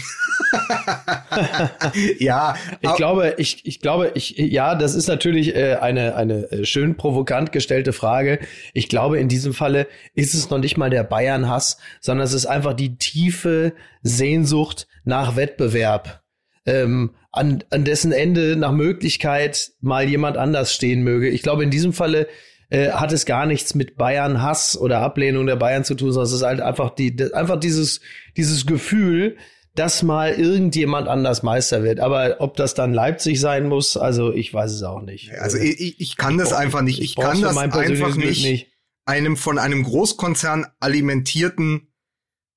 [2.20, 6.66] ja, ich glaube, ich, ich glaube, ich, ja, das ist natürlich äh, eine, eine äh,
[6.66, 8.40] schön provokant gestellte Frage.
[8.74, 12.46] Ich glaube, in diesem Falle ist es noch nicht mal der Bayern-Hass, sondern es ist
[12.46, 16.21] einfach die tiefe Sehnsucht nach Wettbewerb.
[16.66, 21.30] Ähm, an, an dessen Ende nach Möglichkeit mal jemand anders stehen möge.
[21.30, 22.28] Ich glaube, in diesem Falle
[22.70, 26.28] äh, hat es gar nichts mit Bayern Hass oder Ablehnung der Bayern zu tun, sondern
[26.28, 28.02] es ist halt einfach die, einfach dieses,
[28.38, 29.38] dieses Gefühl,
[29.76, 32.00] dass mal irgendjemand anders Meister wird.
[32.00, 35.32] Aber ob das dann Leipzig sein muss, also ich weiß es auch nicht.
[35.40, 37.00] Also ich, ich kann ich das einfach nicht.
[37.00, 38.68] Ich, ich kann das einfach nicht, nicht
[39.06, 41.88] einem von einem Großkonzern alimentierten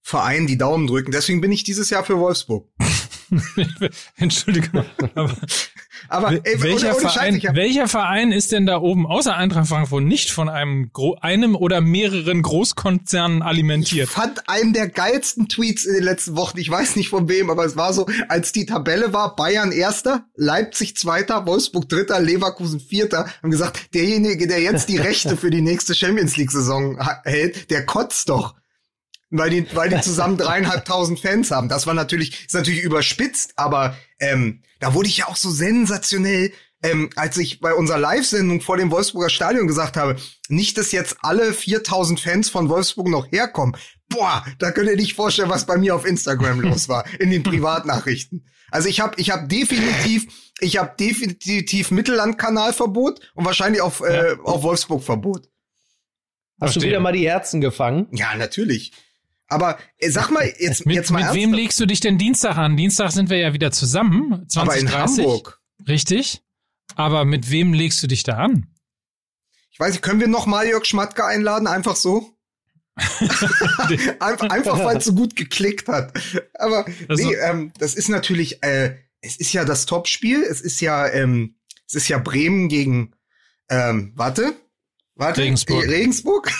[0.02, 1.12] Verein die Daumen drücken.
[1.12, 2.68] Deswegen bin ich dieses Jahr für Wolfsburg.
[4.16, 4.84] Entschuldigung.
[5.14, 5.36] Aber,
[6.08, 9.68] aber ey, welcher, ohne, ohne Verein, Scheiß, welcher Verein ist denn da oben außer Eintracht
[9.68, 14.08] Frankfurt nicht von einem, einem oder mehreren Großkonzernen alimentiert?
[14.08, 16.58] Ich fand einen der geilsten Tweets in den letzten Wochen.
[16.58, 20.26] Ich weiß nicht von wem, aber es war so, als die Tabelle war, Bayern erster,
[20.34, 25.62] Leipzig zweiter, Wolfsburg dritter, Leverkusen vierter, haben gesagt, derjenige, der jetzt die Rechte für die
[25.62, 28.54] nächste Champions League Saison hält, der kotzt doch
[29.38, 31.68] weil die, weil die zusammen dreieinhalbtausend Fans haben.
[31.68, 36.52] Das war natürlich, ist natürlich überspitzt, aber ähm, da wurde ich ja auch so sensationell,
[36.82, 40.16] ähm, als ich bei unserer Live-Sendung vor dem Wolfsburger Stadion gesagt habe,
[40.48, 43.76] nicht, dass jetzt alle 4000 Fans von Wolfsburg noch herkommen.
[44.08, 47.42] Boah, da könnt ihr nicht vorstellen, was bei mir auf Instagram los war, in den
[47.42, 48.46] Privatnachrichten.
[48.70, 50.26] Also ich habe ich hab definitiv,
[50.60, 55.48] ich habe definitiv Mittellandkanalverbot und wahrscheinlich auf, äh, auf Wolfsburg-Verbot.
[56.60, 56.82] Hast Verstehe.
[56.82, 58.06] du wieder mal die Herzen gefangen?
[58.12, 58.92] Ja, natürlich.
[59.48, 61.36] Aber äh, sag mal, jetzt, mit, jetzt mal Mit ernsthaft.
[61.36, 62.76] wem legst du dich denn Dienstag an?
[62.76, 64.46] Dienstag sind wir ja wieder zusammen.
[64.48, 65.24] 20, Aber in 30.
[65.24, 65.60] Hamburg.
[65.86, 66.42] Richtig.
[66.96, 68.68] Aber mit wem legst du dich da an?
[69.70, 71.66] Ich weiß nicht, können wir noch mal Jörg Schmatke einladen?
[71.66, 72.30] Einfach so?
[74.20, 76.12] einfach, einfach weil es so gut geklickt hat.
[76.54, 80.42] Aber also, nee, ähm, das ist natürlich, äh, es ist ja das Topspiel.
[80.42, 81.56] Es ist ja, ähm,
[81.88, 83.14] es ist ja Bremen gegen,
[83.68, 84.54] ähm, warte,
[85.16, 85.88] warte, Regensburg.
[85.88, 86.52] Regensburg.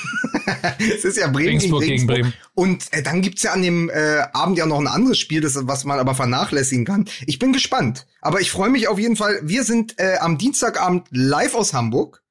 [0.78, 2.34] Es ist ja Bremen Regensburg gegen, gegen Bremen.
[2.54, 5.58] Und äh, dann gibt's ja an dem äh, Abend ja noch ein anderes Spiel, das,
[5.60, 7.08] was man aber vernachlässigen kann.
[7.26, 8.06] Ich bin gespannt.
[8.20, 9.40] Aber ich freue mich auf jeden Fall.
[9.42, 12.22] Wir sind äh, am Dienstagabend live aus Hamburg.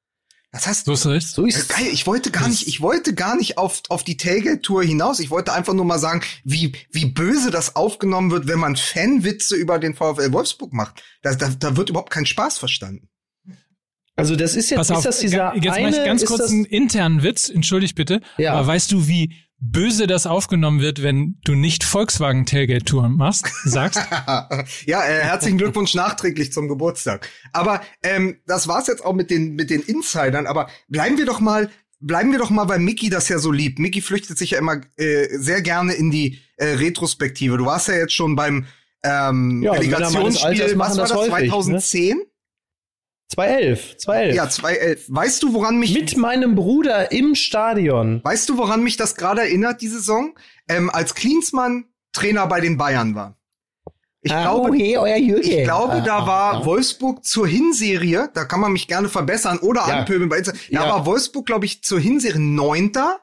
[0.54, 1.32] Das heißt, So ist es.
[1.32, 4.16] So äh, ist geil, ich wollte gar nicht, ich wollte gar nicht auf, auf die
[4.16, 5.18] Tailgate-Tour hinaus.
[5.18, 9.56] Ich wollte einfach nur mal sagen, wie, wie böse das aufgenommen wird, wenn man Fanwitze
[9.56, 11.02] über den VfL Wolfsburg macht.
[11.22, 13.08] Da, da, da wird überhaupt kein Spaß verstanden.
[14.16, 16.42] Also das ist jetzt, Pass auf, ist das dieser jetzt eine, mache ich ganz kurz
[16.42, 18.20] das, einen internen Witz, entschuldigt bitte.
[18.38, 18.54] Ja.
[18.54, 23.50] Aber weißt du, wie böse das aufgenommen wird, wenn du nicht Volkswagen Tailgate Tour machst,
[23.64, 23.98] sagst?
[24.86, 27.28] ja, äh, herzlichen Glückwunsch nachträglich zum Geburtstag.
[27.52, 30.46] Aber ähm, das war's jetzt auch mit den mit den Insidern.
[30.46, 33.78] Aber bleiben wir doch mal bleiben wir doch mal, weil Mickey das ja so liebt.
[33.78, 37.56] Mickey flüchtet sich ja immer äh, sehr gerne in die äh, Retrospektive.
[37.56, 38.66] Du warst ja jetzt schon beim
[39.02, 40.78] ähm, Ja, Relegationsspiel.
[40.78, 41.18] Was war das das?
[41.30, 42.22] häufig, ne?
[43.34, 43.96] 2010?
[43.96, 44.34] 2011, 2011.
[44.36, 45.04] Ja, 2011.
[45.08, 48.20] Weißt du, woran mich Mit meinem Bruder im Stadion.
[48.24, 50.34] Weißt du, woran mich das gerade erinnert, die Saison?
[50.68, 53.36] Ähm, als Klinsmann Trainer bei den Bayern war.
[54.22, 55.42] Ich glaube, Ah, hey, euer Jürgen.
[55.46, 59.58] ich glaube, da Ah, war ah, Wolfsburg zur Hinserie, da kann man mich gerne verbessern
[59.58, 59.98] oder Ja.
[59.98, 60.52] anpöbeln bei Insta.
[60.52, 60.88] Da Ja.
[60.88, 63.18] war Wolfsburg, glaube ich, zur Hinserie Neunter.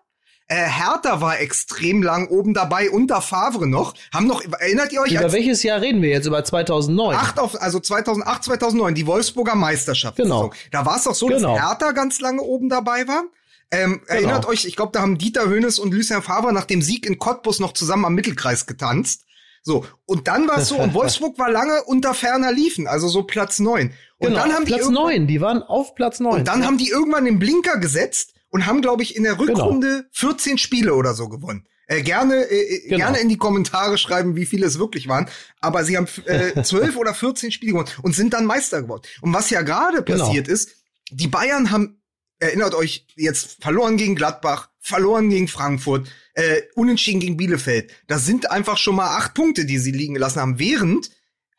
[0.51, 3.93] Äh, Hertha war extrem lang oben dabei, unter Favre noch.
[4.13, 6.25] Haben noch, erinnert ihr euch, Über welches Jahr reden wir jetzt?
[6.25, 7.15] Über 2009?
[7.15, 10.17] acht auf, also 2008, 2009, die Wolfsburger Meisterschaft.
[10.17, 10.51] Genau.
[10.69, 11.55] Da war es doch so, Genau.
[11.55, 13.23] dass Hertha ganz lange oben dabei war.
[13.71, 17.05] Ähm, Erinnert euch, ich glaube, da haben Dieter Hönes und Lucien Favre nach dem Sieg
[17.05, 19.21] in Cottbus noch zusammen am Mittelkreis getanzt.
[19.63, 23.23] So, und dann war es so, und Wolfsburg war lange unter ferner Liefen, also so
[23.23, 23.93] Platz neun.
[24.17, 26.39] Und genau, dann haben die Platz 9, die waren auf Platz 9.
[26.39, 29.51] und dann haben die irgendwann den Blinker gesetzt und haben, glaube ich, in der Genau.
[29.53, 31.67] Rückrunde 14 Spiele oder so gewonnen.
[31.87, 32.97] Äh, gerne, äh, Genau.
[32.97, 35.27] gerne in die Kommentare schreiben, wie viele es wirklich waren.
[35.59, 39.01] Aber sie haben äh, 12 oder 14 Spiele gewonnen und sind dann Meister geworden.
[39.21, 40.23] Und was ja gerade Genau.
[40.25, 40.69] passiert ist,
[41.09, 42.01] die Bayern haben,
[42.39, 47.91] erinnert euch, jetzt verloren gegen Gladbach, verloren gegen Frankfurt, äh, unentschieden gegen Bielefeld.
[48.07, 51.11] Das sind einfach schon mal acht Punkte, die sie liegen gelassen haben, während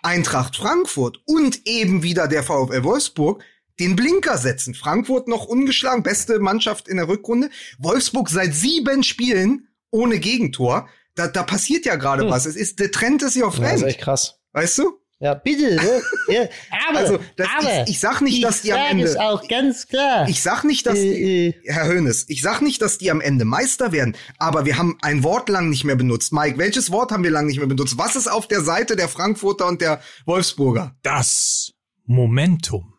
[0.03, 3.45] Eintracht Frankfurt und eben wieder der VfL Wolfsburg
[3.83, 4.75] den Blinker setzen.
[4.75, 7.51] Frankfurt noch ungeschlagen, beste Mannschaft in der Rückrunde.
[7.79, 10.89] Wolfsburg seit sieben Spielen ohne Gegentor.
[11.15, 12.31] Da, da passiert ja gerade Hm.
[12.31, 12.47] was.
[12.47, 14.39] Es ist, der Trend ist ja auf das ist echt krass.
[14.53, 14.99] Weißt du?
[15.21, 15.77] Ja, bitte.
[15.77, 16.03] ne?
[16.29, 16.41] ja,
[16.89, 19.05] aber, Also, das, aber, ich, ich sag nicht, dass die am Ende.
[19.05, 20.29] ist auch ganz klar.
[20.29, 23.21] Ich sag nicht, dass die, äh, äh, Herr Hönes, ich sag nicht, dass die am
[23.21, 26.33] Ende Meister werden, aber wir haben ein Wort lang nicht mehr benutzt.
[26.33, 27.99] Mike, welches Wort haben wir lang nicht mehr benutzt?
[27.99, 30.97] Was ist auf der Seite der Frankfurter und der Wolfsburger?
[31.03, 31.73] Das
[32.05, 32.92] Momentum.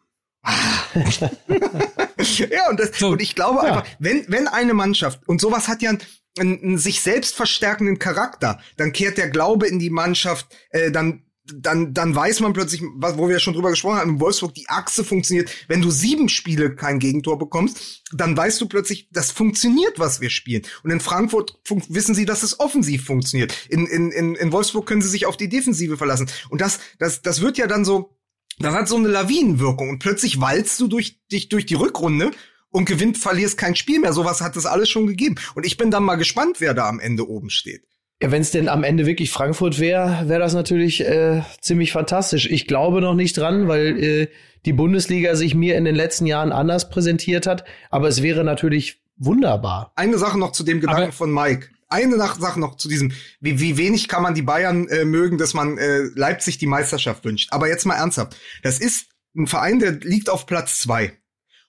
[2.52, 3.74] Ja, und, das, So, und ich glaube ja.
[3.74, 6.02] einfach, wenn, wenn eine Mannschaft, und sowas hat ja einen,
[6.38, 11.94] einen, sich selbst verstärkenden Charakter, dann kehrt der Glaube in die Mannschaft, äh, dann dann,
[11.94, 14.70] dann weiß man plötzlich, was, wo wir ja schon drüber gesprochen haben, in Wolfsburg, die
[14.70, 15.52] Achse funktioniert.
[15.68, 20.30] Wenn du sieben Spiele kein Gegentor bekommst, dann weißt du plötzlich, das funktioniert, was wir
[20.30, 20.64] spielen.
[20.84, 23.54] Und in Frankfurt wissen sie, dass es offensiv funktioniert.
[23.70, 26.30] In, in, in, in Wolfsburg können sie sich auf die Defensive verlassen.
[26.50, 28.16] Und das, das, das wird ja dann so,
[28.60, 29.90] das hat so eine Lawinenwirkung.
[29.90, 32.32] Und plötzlich walzt du durch, dich durch die Rückrunde
[32.70, 34.14] und gewinnt, verlierst kein Spiel mehr.
[34.14, 35.36] Sowas hat es alles schon gegeben.
[35.56, 37.84] Und ich bin dann mal gespannt, wer da am Ende oben steht.
[38.22, 42.50] Ja, wenn es denn am Ende wirklich Frankfurt wäre, wäre das natürlich äh, ziemlich fantastisch.
[42.50, 44.28] Ich glaube noch nicht dran, weil äh,
[44.66, 47.66] die Bundesliga sich mir in den letzten Jahren anders präsentiert hat.
[47.90, 49.92] Aber es wäre natürlich wunderbar.
[49.96, 51.68] Eine Sache noch zu dem Gedanken Aber- von Mike.
[51.94, 55.54] Eine Sache noch zu diesem, wie, wie wenig kann man die Bayern äh, mögen, dass
[55.54, 57.50] man äh, Leipzig die Meisterschaft wünscht.
[57.52, 58.36] Aber jetzt mal ernsthaft.
[58.64, 61.20] Das ist ein Verein, der liegt auf Platz zwei.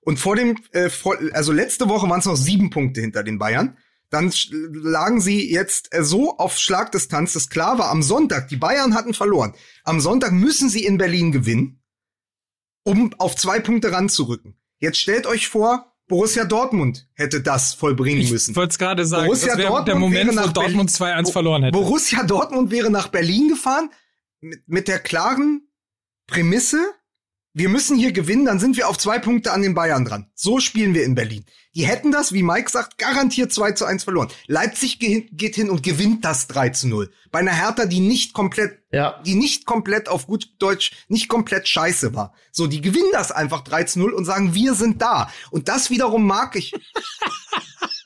[0.00, 3.38] Und vor dem, äh, vor, also letzte Woche waren es noch sieben Punkte hinter den
[3.38, 3.76] Bayern.
[4.08, 4.32] Dann
[4.72, 9.12] lagen sie jetzt äh, so auf Schlagdistanz, dass klar war, am Sonntag, die Bayern hatten
[9.12, 9.54] verloren.
[9.82, 11.82] Am Sonntag müssen sie in Berlin gewinnen,
[12.82, 14.56] um auf zwei Punkte ranzurücken.
[14.78, 18.54] Jetzt stellt euch vor, Borussia Dortmund hätte das vollbringen Ich müssen.
[18.56, 19.24] wollte es gerade sagen.
[19.26, 21.72] Borussia das wäre Dortmund der Moment, wäre wo nach Dortmund Berlin- 2-1 verloren hätte.
[21.78, 23.90] Borussia Dortmund wäre nach Berlin gefahren
[24.40, 25.68] mit, mit der klaren
[26.26, 26.78] Prämisse,
[27.54, 30.30] wir müssen hier gewinnen, dann sind wir auf zwei Punkte an den Bayern dran.
[30.34, 31.44] So spielen wir in Berlin.
[31.74, 34.28] Die hätten das, wie Mike sagt, garantiert 2 zu 1 verloren.
[34.46, 37.10] Leipzig ge geht hin und gewinnt das 3 zu 0.
[37.32, 39.20] Bei einer Hertha, die nicht komplett, Ja.
[39.26, 42.32] die nicht komplett auf gut Deutsch, nicht komplett scheiße war.
[42.52, 45.30] So, die gewinnen das einfach 3 zu 0 und sagen, wir sind da.
[45.50, 46.72] Und das wiederum mag ich.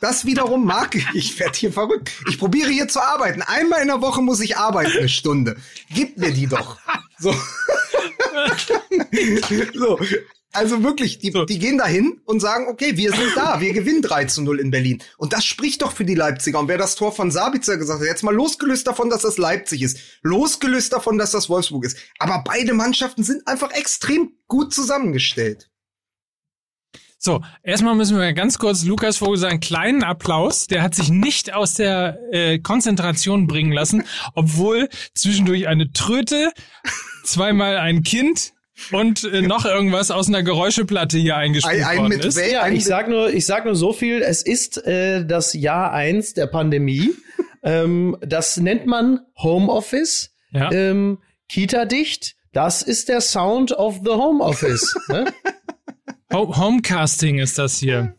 [0.01, 1.05] Das wiederum mag ich.
[1.13, 2.13] Ich werde hier verrückt.
[2.29, 3.43] Ich probiere hier zu arbeiten.
[3.43, 5.57] Einmal in der Woche muss ich arbeiten, eine Stunde.
[5.93, 6.79] Gib mir die doch.
[7.19, 7.33] So.
[9.75, 9.99] so.
[10.59, 11.45] Also wirklich, die, So.
[11.45, 14.73] die gehen dahin und sagen, okay, wir sind da, wir gewinnen 3 zu 0 in
[14.73, 15.01] Berlin.
[15.17, 16.59] Und das spricht doch für die Leipziger.
[16.59, 19.83] Und wer das Tor von Sabitzer gesagt hat, jetzt mal losgelöst davon, dass das Leipzig
[19.83, 21.97] ist, losgelöst davon, dass das Wolfsburg ist.
[22.19, 25.71] Aber beide Mannschaften sind einfach extrem gut zusammengestellt.
[27.21, 30.67] So, erstmal müssen wir ganz kurz Lukas Vogel sagen, kleinen Applaus.
[30.67, 34.03] Der hat sich nicht aus der äh, Konzentration bringen lassen,
[34.35, 36.53] obwohl zwischendurch eine Tröte,
[37.25, 38.55] zweimal ein Kind
[38.93, 42.39] und äh, noch irgendwas aus einer Geräuscheplatte hier eingespielt ein, ein worden ist.
[42.51, 44.23] Ja, ich sag nur, ich sag nur so viel.
[44.23, 47.11] Es ist äh, das Jahr eins der Pandemie.
[47.63, 50.71] ähm, das nennt man Homeoffice, ja.
[50.73, 52.37] ähm, Kita dicht.
[52.53, 54.95] Das ist der Sound of the Homeoffice.
[55.09, 55.27] ne?
[56.33, 58.15] Homecasting ist das hier.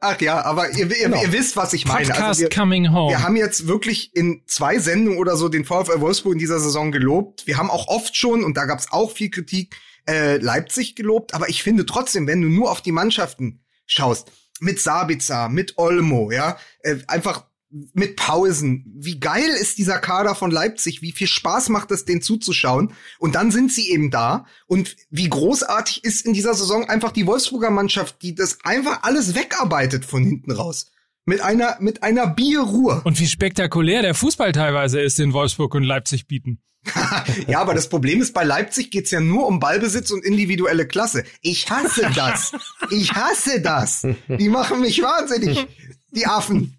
[0.00, 1.22] Ach ja, aber ihr, ihr, genau.
[1.22, 1.98] ihr wisst, was ich meine.
[1.98, 3.10] Also Podcast also wir, coming home.
[3.10, 6.92] Wir haben jetzt wirklich in zwei Sendungen oder so den VfL Wolfsburg in dieser Saison
[6.92, 7.46] gelobt.
[7.46, 9.76] Wir haben auch oft schon, und da gab es auch viel Kritik,
[10.08, 11.34] äh, Leipzig gelobt.
[11.34, 16.30] Aber ich finde trotzdem, wenn du nur auf die Mannschaften schaust, mit Sabitzer, mit Olmo,
[16.30, 18.84] ja, äh, einfach mit Pausen.
[18.96, 21.02] Wie geil ist dieser Kader von Leipzig?
[21.02, 22.92] Wie viel Spaß macht es, den zuzuschauen?
[23.18, 24.46] Und dann sind sie eben da.
[24.66, 29.34] Und wie großartig ist in dieser Saison einfach die Wolfsburger Mannschaft, die das einfach alles
[29.34, 30.92] wegarbeitet von hinten raus.
[31.24, 33.00] Mit einer, mit einer Bierruhe.
[33.04, 36.60] Und wie spektakulär der Fußball teilweise ist, den Wolfsburg und Leipzig bieten.
[37.48, 41.24] ja, aber das Problem ist, bei Leipzig geht's ja nur um Ballbesitz und individuelle Klasse.
[41.42, 42.52] Ich hasse das.
[42.90, 44.06] Ich hasse das.
[44.28, 45.66] Die machen mich wahnsinnig.
[46.12, 46.78] Die Affen.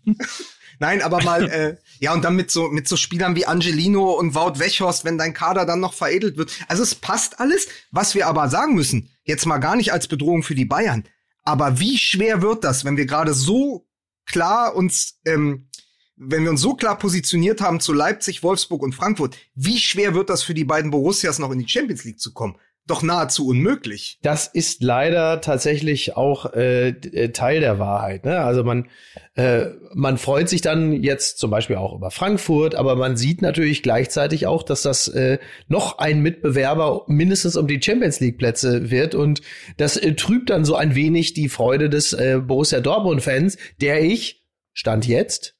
[0.80, 4.36] Nein, aber mal, äh, ja, und dann mit so, mit so Spielern wie Angelino und
[4.36, 6.52] Wout Wechhorst, wenn dein Kader dann noch veredelt wird.
[6.68, 7.68] Also es passt alles.
[7.92, 11.04] Was wir aber sagen müssen, jetzt mal gar nicht als Bedrohung für die Bayern,
[11.44, 13.88] aber wie schwer wird das, wenn wir gerade so
[14.26, 15.70] klar uns, ähm,
[16.18, 20.30] wenn wir uns so klar positioniert haben zu Leipzig, Wolfsburg und Frankfurt, wie schwer wird
[20.30, 22.58] das für die beiden Borussias noch in die Champions League zu kommen?
[22.88, 24.17] Doch nahezu unmöglich.
[24.21, 28.26] Das ist leider tatsächlich auch äh, äh, Teil der Wahrheit.
[28.26, 28.39] Ne?
[28.39, 28.88] Also man,
[29.36, 33.84] äh, man freut sich dann jetzt zum Beispiel auch über Frankfurt, aber man sieht natürlich
[33.84, 39.13] gleichzeitig auch, dass das äh, noch ein Mitbewerber mindestens um die Champions League Plätze wird
[39.13, 39.41] und
[39.76, 44.02] das äh, trübt dann so ein wenig die Freude des äh, Borussia Dortmund Fans, der
[44.02, 45.56] ich Stand jetzt,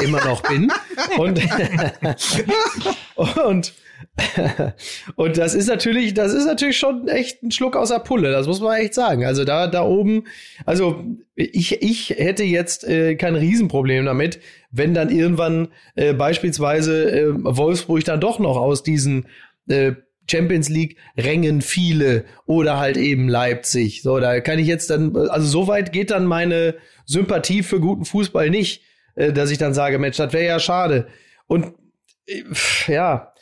[0.00, 0.72] immer noch bin.
[1.18, 1.38] Und,
[3.44, 3.74] und
[5.16, 8.46] und das ist natürlich, das ist natürlich schon echt ein Schluck aus der Pulle, das
[8.46, 9.24] muss man echt sagen.
[9.24, 10.24] Also da, da oben,
[10.64, 14.40] also ich, ich hätte jetzt äh, kein Riesenproblem damit,
[14.70, 19.26] wenn dann irgendwann äh, beispielsweise äh, Wolfsburg dann doch noch aus diesen
[19.68, 19.92] äh,
[20.30, 24.02] Champions League Rängen viele oder halt eben Leipzig.
[24.02, 28.04] So, da kann ich jetzt dann, also so weit geht dann meine Sympathie für guten
[28.04, 28.82] Fußball nicht,
[29.14, 31.06] äh, dass ich dann sage, Mensch, das wäre ja schade.
[31.46, 31.74] Und
[32.26, 32.42] äh,
[32.88, 33.33] ja,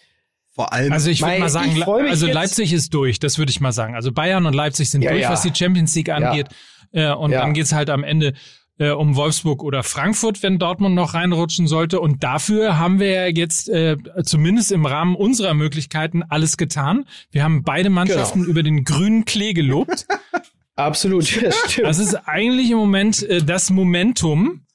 [0.55, 0.93] vor allem.
[0.93, 3.95] Also ich würde mal sagen, also Leipzig ist durch, das würde ich mal sagen.
[3.95, 5.31] Also Bayern und Leipzig sind ja, durch, ja.
[5.31, 6.49] was die Champions League angeht.
[6.93, 7.13] Ja.
[7.13, 8.35] Äh, und dann geht's halt am Ende
[8.79, 12.01] äh, um Wolfsburg oder Frankfurt, wenn Dortmund noch reinrutschen sollte.
[12.01, 17.07] Und dafür haben wir ja jetzt äh, zumindest im Rahmen unserer Möglichkeiten alles getan.
[17.31, 18.51] Wir haben beide Mannschaften genau.
[18.51, 20.07] über den grünen Klee gelobt.
[20.77, 21.87] Absolut, das stimmt.
[21.87, 24.67] Das ist eigentlich im Moment äh, das Momentum,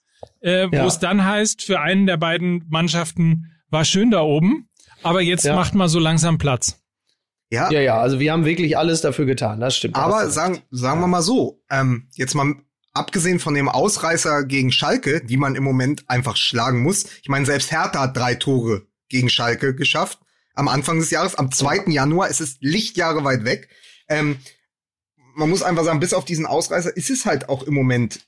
[0.42, 4.67] äh, wo es dann heißt, für einen der beiden Mannschaften war schön da oben.
[5.04, 5.56] Aber jetzt ja.
[5.56, 6.80] macht mal so langsam Platz.
[7.50, 7.72] Ja.
[7.72, 9.96] ja, ja, also wir haben wirklich alles dafür getan, das stimmt.
[9.96, 12.56] Aber sagen, sagen wir mal so, ähm, jetzt mal
[12.94, 17.06] abgesehen von dem Ausreißer gegen Schalke, die man im Moment einfach schlagen muss.
[17.22, 20.20] Ich meine, selbst Hertha hat drei Tore gegen Schalke geschafft.
[20.56, 21.76] Am Anfang des Jahres, am 2.
[21.76, 21.84] Ja.
[21.88, 23.70] Januar, es ist Lichtjahre weit weg.
[24.10, 24.40] Ähm,
[25.36, 28.28] man muss einfach sagen, bis auf diesen Ausreißer ist es halt auch im Moment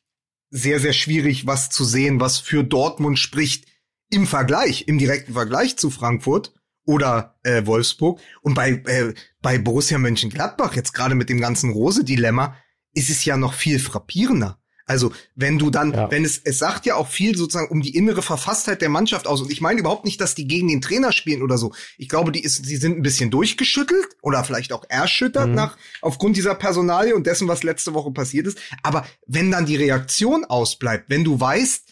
[0.52, 3.66] sehr, sehr schwierig, was zu sehen, was für Dortmund spricht
[4.12, 6.54] im Vergleich, im direkten Vergleich zu Frankfurt
[6.90, 8.20] oder äh, Wolfsburg.
[8.42, 12.56] Und bei, äh, bei Borussia Mönchengladbach, jetzt gerade mit dem ganzen Rose-Dilemma,
[12.96, 14.60] ist es ja noch viel frappierender.
[14.88, 16.10] Also, wenn du dann, ja.
[16.10, 19.40] wenn es, es sagt ja auch viel sozusagen um die innere Verfasstheit der Mannschaft aus.
[19.40, 21.74] Und ich meine überhaupt nicht, dass die gegen den Trainer spielen oder so.
[22.00, 25.54] Ich glaube, die ist, sie sind ein bisschen durchgeschüttelt oder vielleicht auch erschüttert mhm.
[25.54, 28.58] nach, aufgrund dieser Personalie und dessen, was letzte Woche passiert ist.
[28.82, 31.84] Aber wenn dann die Reaktion ausbleibt, wenn du weißt,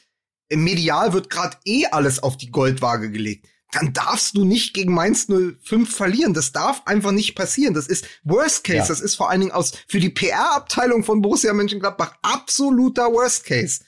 [0.55, 5.27] medial wird gerade eh alles auf die Goldwaage gelegt, dann darfst du nicht gegen Mainz
[5.27, 6.34] 05 verlieren.
[6.34, 7.73] Das darf einfach nicht passieren.
[7.73, 8.77] Das ist Worst Case.
[8.77, 8.88] Ja.
[8.88, 13.82] Das ist vor allen Dingen aus für die PR-Abteilung von Borussia Mönchengladbach absoluter Worst Case.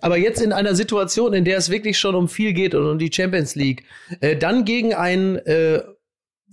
[0.00, 2.98] Aber jetzt in einer Situation, in der es wirklich schon um viel geht und um
[2.98, 3.84] die Champions League,
[4.20, 5.82] äh, dann gegen einen äh,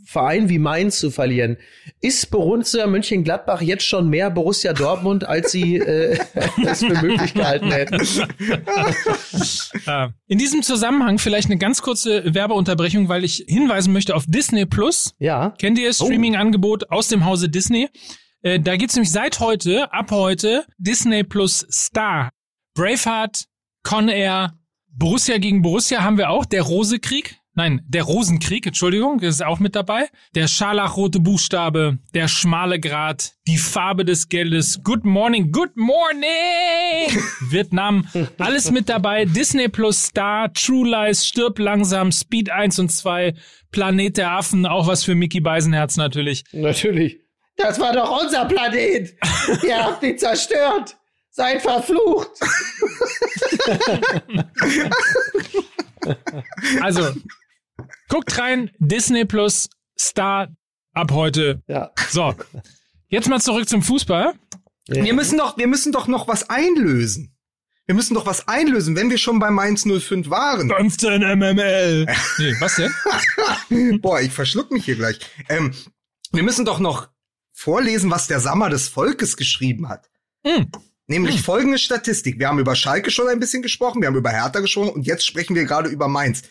[0.05, 1.57] Verein wie Mainz zu verlieren.
[2.01, 6.17] Ist Borussia Mönchengladbach jetzt schon mehr Borussia Dortmund, als sie äh,
[6.65, 8.01] es für möglich gehalten hätten?
[10.27, 15.13] In diesem Zusammenhang vielleicht eine ganz kurze Werbeunterbrechung, weil ich hinweisen möchte auf Disney Plus.
[15.19, 15.51] Ja.
[15.57, 16.05] Kennt ihr das oh.
[16.05, 17.89] Streaming-Angebot aus dem Hause Disney?
[18.41, 22.31] Äh, da gibt's nämlich seit heute, ab heute, Disney Plus Star.
[22.73, 23.45] Braveheart,
[23.83, 24.53] Con Air,
[24.93, 29.75] Borussia gegen Borussia haben wir auch, der Rosekrieg Nein, der Rosenkrieg, Entschuldigung, ist auch mit
[29.75, 30.07] dabei.
[30.35, 37.09] Der scharlachrote Buchstabe, der schmale Grat, die Farbe des Geldes, Good Morning, Good Morning!
[37.49, 39.25] Vietnam, alles mit dabei.
[39.25, 43.33] Disney Plus Star, True Lies, Stirb langsam, Speed 1 und 2,
[43.71, 46.45] Planet der Affen, auch was für Mickey Beisenherz natürlich.
[46.53, 47.19] Natürlich.
[47.57, 49.13] Das war doch unser Planet.
[49.63, 50.95] Ihr habt ihn zerstört.
[51.29, 52.29] Seid verflucht.
[56.81, 57.13] Also,
[58.09, 59.69] guckt rein, Disney Plus
[59.99, 60.49] Star
[60.93, 61.61] ab heute.
[61.67, 61.91] Ja.
[62.09, 62.33] So,
[63.07, 64.33] jetzt mal zurück zum Fußball.
[64.87, 67.35] Wir müssen doch, wir müssen doch noch was einlösen.
[67.85, 70.69] Wir müssen doch was einlösen, wenn wir schon bei Mainz 05 waren.
[70.69, 72.05] 15 MML.
[72.37, 73.99] Nee, was denn?
[74.01, 75.19] Boah, ich verschluck mich hier gleich.
[75.49, 75.73] Ähm,
[76.31, 77.09] wir müssen doch noch
[77.53, 80.09] vorlesen, was der Sammer des Volkes geschrieben hat.
[80.45, 80.71] Hm.
[81.07, 81.43] Nämlich Hm.
[81.43, 82.39] folgende Statistik.
[82.39, 85.25] Wir haben über Schalke schon ein bisschen gesprochen, wir haben über Hertha gesprochen und jetzt
[85.25, 86.43] sprechen wir gerade über Mainz.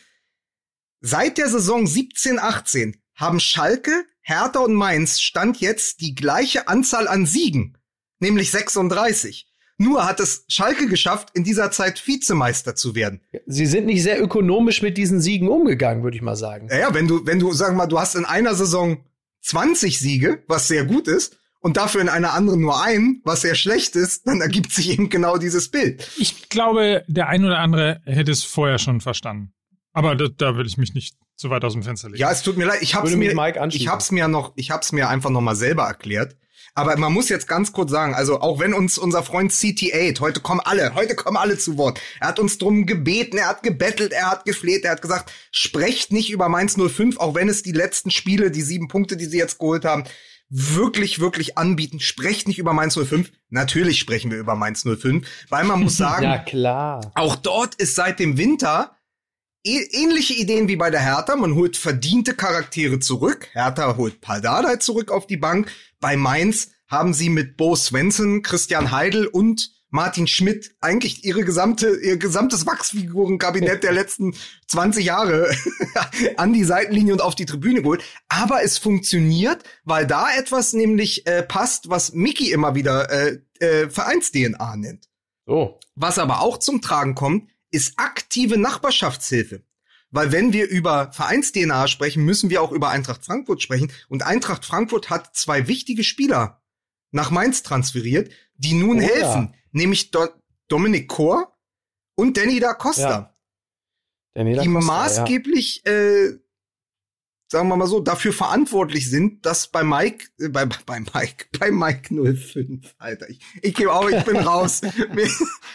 [1.00, 7.24] Seit der Saison 17-18 haben Schalke, Hertha und Mainz stand jetzt die gleiche Anzahl an
[7.24, 7.78] Siegen,
[8.18, 9.46] nämlich 36.
[9.78, 13.22] Nur hat es Schalke geschafft, in dieser Zeit Vizemeister zu werden.
[13.46, 16.66] Sie sind nicht sehr ökonomisch mit diesen Siegen umgegangen, würde ich mal sagen.
[16.66, 19.02] Naja, wenn du, wenn du, sag mal, du hast in einer Saison
[19.40, 23.54] 20 Siege, was sehr gut ist, und dafür in einer anderen nur einen, was sehr
[23.54, 26.10] schlecht ist, dann ergibt sich eben genau dieses Bild.
[26.18, 29.52] Ich glaube, der ein oder andere hätte es vorher schon verstanden.
[29.92, 32.20] Aber da, da will ich mich nicht zu weit aus dem Fenster legen.
[32.20, 33.32] Ja, es tut mir leid, ich hab's mir,
[33.70, 36.36] ich hab's mir noch, ich hab's mir einfach noch mal selber erklärt.
[36.74, 40.40] Aber man muss jetzt ganz kurz sagen, also auch wenn uns unser Freund CT8, heute
[40.40, 42.00] kommen alle, heute kommen alle zu Wort.
[42.20, 46.12] Er hat uns drum gebeten, er hat gebettelt, er hat gefleht, er hat gesagt, sprecht
[46.12, 49.38] nicht über Mainz 05, auch wenn es die letzten Spiele, die sieben Punkte, die sie
[49.38, 50.04] jetzt geholt haben,
[50.48, 51.98] wirklich, wirklich anbieten.
[51.98, 53.32] Sprecht nicht über Mainz 05.
[53.48, 57.10] Natürlich sprechen wir über Mainz 05, weil man muss sagen, Ja, klar.
[57.16, 58.94] auch dort ist seit dem Winter
[59.64, 61.36] ähnliche Ideen wie bei der Hertha.
[61.36, 63.48] Man holt verdiente Charaktere zurück.
[63.52, 65.70] Hertha holt Paldadei zurück auf die Bank.
[66.00, 71.96] Bei Mainz haben sie mit Bo Svensson, Christian Heidel und Martin Schmidt eigentlich ihre gesamte,
[72.00, 74.34] ihr gesamtes Wachsfigurenkabinett der letzten
[74.68, 75.50] 20 Jahre
[76.36, 78.02] an die Seitenlinie und auf die Tribüne geholt.
[78.28, 83.90] Aber es funktioniert, weil da etwas nämlich äh, passt, was Mickey immer wieder äh, äh,
[83.90, 85.08] Vereins-DNA nennt.
[85.46, 85.80] So.
[85.96, 89.62] Was aber auch zum Tragen kommt, ist aktive Nachbarschaftshilfe.
[90.10, 93.92] Weil wenn wir über Vereins-DNA sprechen, müssen wir auch über Eintracht Frankfurt sprechen.
[94.08, 96.62] Und Eintracht Frankfurt hat zwei wichtige Spieler
[97.12, 99.08] nach Mainz transferiert, die nun Oh ja.
[99.08, 99.54] helfen.
[99.72, 100.28] Nämlich Do
[100.68, 101.56] Dominik Kor
[102.16, 103.08] und Danny da Costa.
[103.08, 103.36] Ja.
[104.34, 106.38] Danny da die Costa, maßgeblich, äh,
[107.50, 111.70] sagen wir mal so, dafür verantwortlich sind, dass bei Mike, äh, bei, bei Mike, bei
[111.70, 114.82] Mike 05, Alter, ich, ich gebe auch, ich bin raus.
[115.12, 115.26] Mir-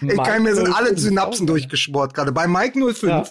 [0.01, 2.31] ich kann, mir sind alle 05, Synapsen durchgeschmort gerade.
[2.31, 3.25] Bei Mike 05, Ja.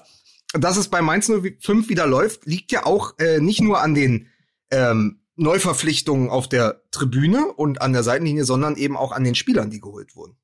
[0.52, 4.28] dass es bei Mainz 05 wieder läuft, liegt ja auch äh, nicht nur an den
[4.70, 9.70] ähm, Neuverpflichtungen auf der Tribüne und an der Seitenlinie, sondern eben auch an den Spielern,
[9.70, 10.36] die geholt wurden.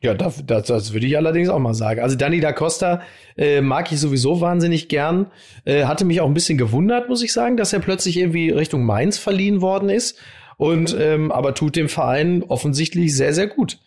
[0.00, 2.00] Ja, das, das, das würde ich allerdings auch mal sagen.
[2.00, 3.02] Also Danny da Costa
[3.36, 5.26] äh, mag ich sowieso wahnsinnig gern.
[5.64, 8.84] Äh, hatte mich auch ein bisschen gewundert, muss ich sagen, dass er plötzlich irgendwie Richtung
[8.84, 10.18] Mainz verliehen worden ist.
[10.56, 13.78] Und ähm, aber tut dem Verein offensichtlich sehr, sehr gut.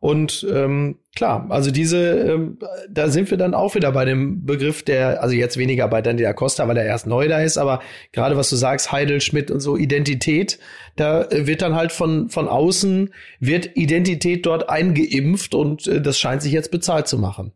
[0.00, 2.58] Und ähm, klar, also diese, ähm,
[2.90, 6.22] da sind wir dann auch wieder bei dem Begriff der, also jetzt weniger bei Danny
[6.22, 7.80] da Costa, weil er erst neu da ist, aber
[8.12, 10.58] gerade was du sagst, Heidel, Schmidt und so, Identität,
[10.96, 16.18] da äh, wird dann halt von, von außen, wird Identität dort eingeimpft und äh, das
[16.18, 17.52] scheint sich jetzt bezahlt zu machen.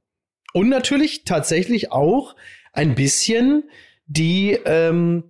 [0.53, 2.35] Und natürlich tatsächlich auch
[2.73, 3.65] ein bisschen
[4.07, 5.25] die ähm,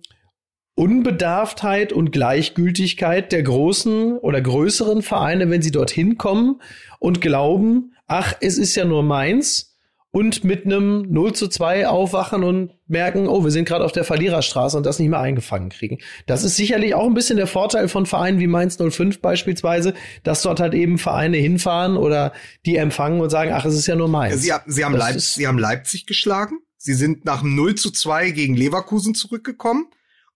[0.75, 6.61] Unbedarftheit und Gleichgültigkeit der großen oder größeren Vereine, wenn sie dorthin kommen
[6.99, 9.71] und glauben, ach, es ist ja nur meins
[10.11, 14.03] und mit einem 0 zu 2 aufwachen und merken, oh, wir sind gerade auf der
[14.03, 15.99] Verliererstraße und das nicht mehr eingefangen kriegen.
[16.25, 19.93] Das ist sicherlich auch ein bisschen der Vorteil von Vereinen wie Mainz 05 beispielsweise,
[20.23, 22.33] dass dort halt eben Vereine hinfahren oder
[22.65, 24.41] die empfangen und sagen, ach, es ist ja nur meins.
[24.41, 26.59] Sie, sie, haben, Leip sie haben Leipzig geschlagen.
[26.77, 29.87] Sie sind nach dem 0 zu 2 gegen Leverkusen zurückgekommen.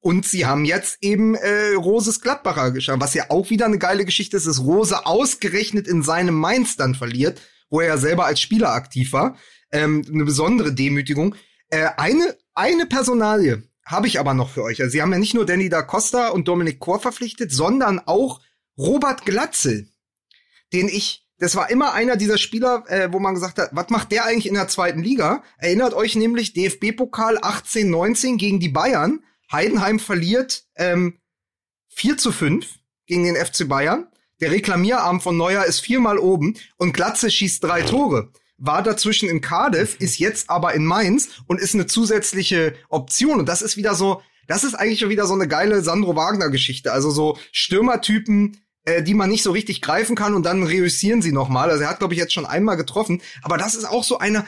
[0.05, 4.05] Und sie haben jetzt eben äh, Roses Gladbacher geschlagen, was ja auch wieder eine geile
[4.05, 7.41] Geschichte ist, dass Rose ausgerechnet in seinem Mainz dann verliert,
[7.71, 9.35] wo er ja selber als Spieler aktiv war.
[9.71, 11.33] Ähm, eine besondere Demütigung.
[11.69, 14.79] Äh, eine, eine Personalie habe ich aber noch für euch.
[14.79, 18.41] Also sie haben ja nicht nur Danny da Costa und Dominik Kor verpflichtet, sondern auch
[18.77, 19.89] Robert Glatzel,
[20.71, 24.11] den ich, das war immer einer dieser Spieler, äh, wo man gesagt hat, was macht
[24.11, 25.41] der eigentlich in der zweiten Liga?
[25.57, 29.23] Erinnert euch nämlich DFB-Pokal 18, 19 gegen die Bayern.
[29.51, 31.19] Heidenheim verliert ähm,
[31.89, 32.67] 4 zu 5
[33.05, 34.07] gegen den FC Bayern.
[34.41, 38.31] Der Reklamierarm von Neuer ist viermal oben und Glatze schießt drei Tore.
[38.57, 43.39] war dazwischen in Cardiff, ist jetzt aber in Mainz und ist eine zusätzliche Option.
[43.39, 46.91] Und das ist wieder so, das ist eigentlich schon wieder so eine geile Sandro Wagner-Geschichte.
[46.91, 51.31] Also so Stürmertypen, äh, die man nicht so richtig greifen kann und dann reüssieren sie
[51.31, 51.69] nochmal.
[51.69, 53.21] Also er hat, glaube ich, jetzt schon einmal getroffen.
[53.41, 54.45] Aber das ist auch so einer,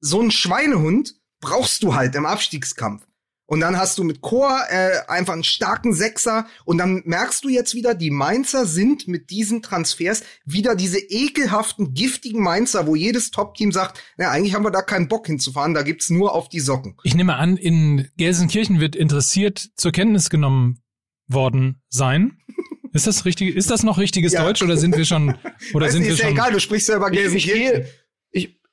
[0.00, 3.02] so ein Schweinehund brauchst du halt im Abstiegskampf.
[3.50, 6.46] Und dann hast du mit Chor äh, einfach einen starken Sechser.
[6.64, 11.92] Und dann merkst du jetzt wieder, die Mainzer sind mit diesen Transfers wieder diese ekelhaften,
[11.92, 15.82] giftigen Mainzer, wo jedes Top-Team sagt, na, eigentlich haben wir da keinen Bock hinzufahren, da
[15.82, 16.96] gibt's nur auf die Socken.
[17.02, 20.78] Ich nehme an, in Gelsenkirchen wird interessiert zur Kenntnis genommen
[21.26, 22.38] worden sein.
[22.92, 23.56] Ist das richtig?
[23.56, 24.44] Ist das noch richtiges ja.
[24.44, 25.34] Deutsch oder sind wir schon?
[25.74, 26.34] Oder Weiß sind nicht, wir ist ja schon?
[26.34, 27.60] egal, du sprichst ja über Gelsenkirchen.
[27.60, 27.88] Ich, ich gehe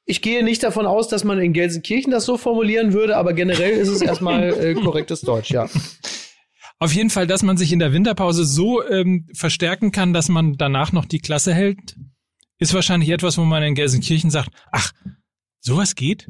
[0.08, 4.02] nicht davon aus, dass man in Gelsenkirchen das so formulieren würde, aber generell ist es
[4.02, 5.70] erstmal äh, korrektes Deutsch, ja.
[6.80, 10.58] Auf jeden Fall, dass man sich in der Winterpause so ähm, verstärken kann, dass man
[10.58, 11.96] danach noch die Klasse hält,
[12.60, 14.92] ist wahrscheinlich etwas, wo man in Gelsenkirchen sagt, ach,
[15.60, 16.30] sowas geht?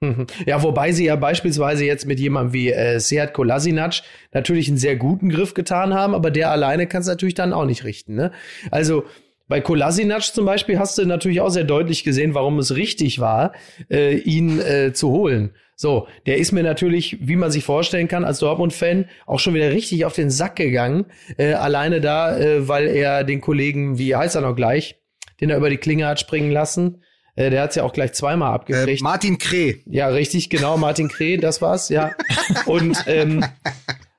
[0.00, 0.26] Mhm.
[0.44, 4.02] Ja, wobei sie ja beispielsweise jetzt mit jemandem wie äh, Seat Kolasinac
[4.32, 7.64] natürlich einen sehr guten Griff getan haben, aber der alleine kann es natürlich dann auch
[7.64, 8.14] nicht richten.
[8.14, 8.32] Ne?
[8.70, 9.04] Also
[9.48, 13.52] bei Kolasinac zum Beispiel hast du natürlich auch sehr deutlich gesehen, warum es richtig war,
[13.90, 15.54] äh, ihn äh, zu holen.
[15.78, 19.70] So, der ist mir natürlich, wie man sich vorstellen kann, als Dortmund-Fan auch schon wieder
[19.70, 21.04] richtig auf den Sack gegangen.
[21.36, 24.96] Äh, alleine da, äh, weil er den Kollegen, wie heißt er noch gleich,
[25.40, 27.02] den er über die Klinge hat springen lassen.
[27.34, 29.00] Äh, der hat es ja auch gleich zweimal abgekriegt.
[29.00, 29.76] Äh, Martin Kreh.
[29.84, 32.12] Ja, richtig, genau, Martin Kreh, das war's, ja.
[32.66, 33.44] Und ähm,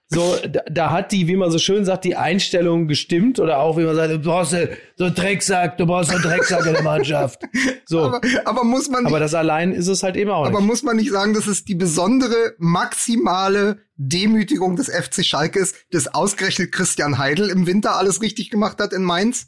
[0.09, 3.77] so, da, da, hat die, wie man so schön sagt, die Einstellung gestimmt oder auch,
[3.77, 4.51] wie man sagt, du brauchst
[4.95, 7.41] so einen Drecksack, du brauchst einen Drecksack in der Mannschaft.
[7.89, 8.01] So.
[8.01, 10.53] Aber, aber muss man nicht, Aber das allein ist es halt eben auch nicht.
[10.53, 15.75] Aber muss man nicht sagen, dass es die besondere, maximale Demütigung des FC Schalke ist,
[15.91, 19.47] dass ausgerechnet Christian Heidel im Winter alles richtig gemacht hat in Mainz?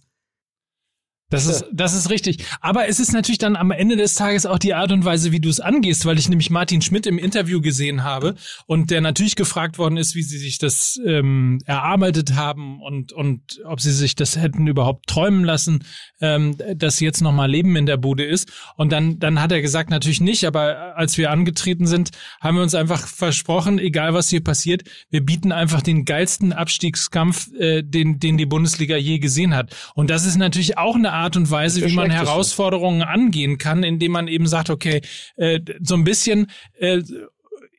[1.30, 2.44] Das ist, das ist richtig.
[2.60, 5.40] Aber es ist natürlich dann am Ende des Tages auch die Art und Weise, wie
[5.40, 8.34] du es angehst, weil ich nämlich Martin Schmidt im Interview gesehen habe
[8.66, 13.62] und der natürlich gefragt worden ist, wie sie sich das ähm, erarbeitet haben und, und
[13.64, 15.84] ob sie sich das hätten überhaupt träumen lassen,
[16.20, 18.52] ähm, dass jetzt nochmal Leben in der Bude ist.
[18.76, 22.10] Und dann, dann hat er gesagt, natürlich nicht, aber als wir angetreten sind,
[22.42, 27.54] haben wir uns einfach versprochen, egal was hier passiert, wir bieten einfach den geilsten Abstiegskampf,
[27.54, 29.76] äh, den, den die Bundesliga je gesehen hat.
[29.94, 34.14] Und das ist natürlich auch eine Art und Weise, wie man Herausforderungen angehen kann, indem
[34.14, 35.02] man eben sagt, okay,
[35.38, 36.48] äh, so ein bisschen
[36.80, 37.02] äh,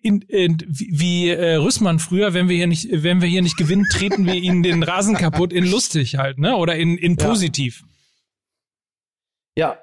[0.03, 3.87] in, in, wie äh, Rüssmann früher, wenn wir hier nicht, wenn wir hier nicht gewinnen,
[3.91, 6.57] treten wir ihnen den Rasen kaputt in lustig halt, ne?
[6.57, 7.85] Oder in, in positiv.
[9.57, 9.79] Ja,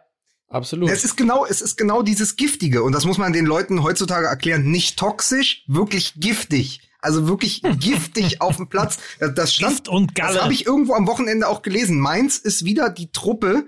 [0.50, 0.90] Absolut.
[0.90, 2.84] Es ist genau, es ist genau dieses Giftige.
[2.84, 4.72] Und das muss man den Leuten heutzutage erklären.
[4.72, 6.87] Nicht toxisch, wirklich giftig.
[7.08, 8.98] Also wirklich giftig auf dem Platz.
[9.20, 10.34] Das stand, Gift und Galle.
[10.34, 12.02] Das habe ich irgendwo am Wochenende auch gelesen.
[12.02, 13.66] Mainz ist wieder die Truppe,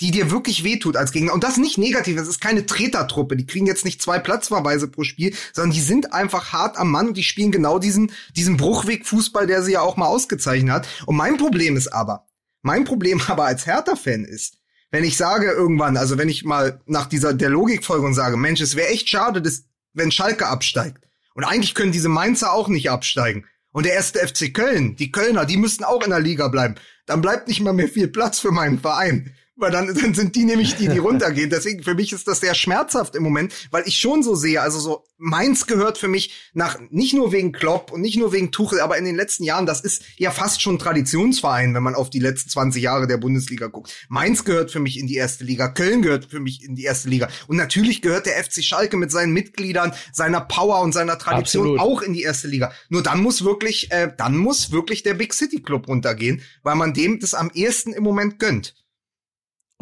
[0.00, 1.34] die dir wirklich wehtut als Gegner.
[1.34, 2.16] Und das nicht negativ.
[2.16, 3.36] Das ist keine Tretertruppe.
[3.36, 7.08] Die kriegen jetzt nicht zwei Platzverweise pro Spiel, sondern die sind einfach hart am Mann
[7.08, 10.88] und die spielen genau diesen, diesen Bruchweg-Fußball, der sie ja auch mal ausgezeichnet hat.
[11.06, 12.26] Und mein Problem ist aber,
[12.62, 14.58] mein Problem aber als Hertha-Fan ist,
[14.92, 18.76] wenn ich sage irgendwann, also wenn ich mal nach dieser der Logikfolge sage, Mensch, es
[18.76, 21.08] wäre echt schade, dass, wenn Schalke absteigt.
[21.34, 23.46] Und eigentlich können diese Mainzer auch nicht absteigen.
[23.72, 26.74] Und der erste FC Köln, die Kölner, die müssten auch in der Liga bleiben.
[27.06, 30.44] Dann bleibt nicht mal mehr viel Platz für meinen Verein weil dann, dann sind die
[30.44, 31.50] nämlich die, die runtergehen.
[31.50, 34.78] Deswegen für mich ist das sehr schmerzhaft im Moment, weil ich schon so sehe, also
[34.78, 38.80] so Mainz gehört für mich nach nicht nur wegen Klopp und nicht nur wegen Tuchel,
[38.80, 42.18] aber in den letzten Jahren, das ist ja fast schon Traditionsverein, wenn man auf die
[42.18, 43.94] letzten 20 Jahre der Bundesliga guckt.
[44.08, 47.08] Mainz gehört für mich in die erste Liga, Köln gehört für mich in die erste
[47.08, 51.78] Liga und natürlich gehört der FC Schalke mit seinen Mitgliedern, seiner Power und seiner Tradition
[51.78, 51.80] Absolut.
[51.80, 52.72] auch in die erste Liga.
[52.88, 56.94] Nur dann muss wirklich, äh, dann muss wirklich der Big City Club runtergehen, weil man
[56.94, 58.74] dem das am ehesten im Moment gönnt.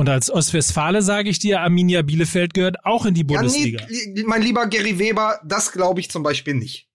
[0.01, 3.81] Und als Ostwestfale sage ich dir, Arminia Bielefeld gehört auch in die Bundesliga.
[3.83, 6.89] Ja, nee, mein lieber Gary Weber, das glaube ich zum Beispiel nicht.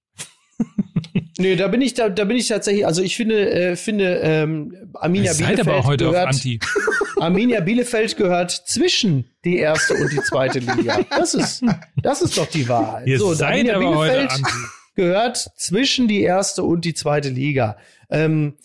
[1.38, 2.84] nee, da bin ich da, da bin ich tatsächlich.
[2.84, 6.30] Also ich finde, äh, finde ähm, Arminia Ihr Bielefeld aber heute gehört.
[6.30, 6.60] Auf Anti.
[7.20, 11.06] Arminia Bielefeld gehört zwischen die erste und die zweite Liga.
[11.12, 11.64] Das ist,
[12.02, 13.06] das ist doch die Wahrheit.
[13.06, 14.68] Ihr so, seid Arminia aber Bielefeld heute Anti.
[14.96, 17.78] gehört zwischen die erste und die zweite Liga.
[18.10, 18.56] Ähm,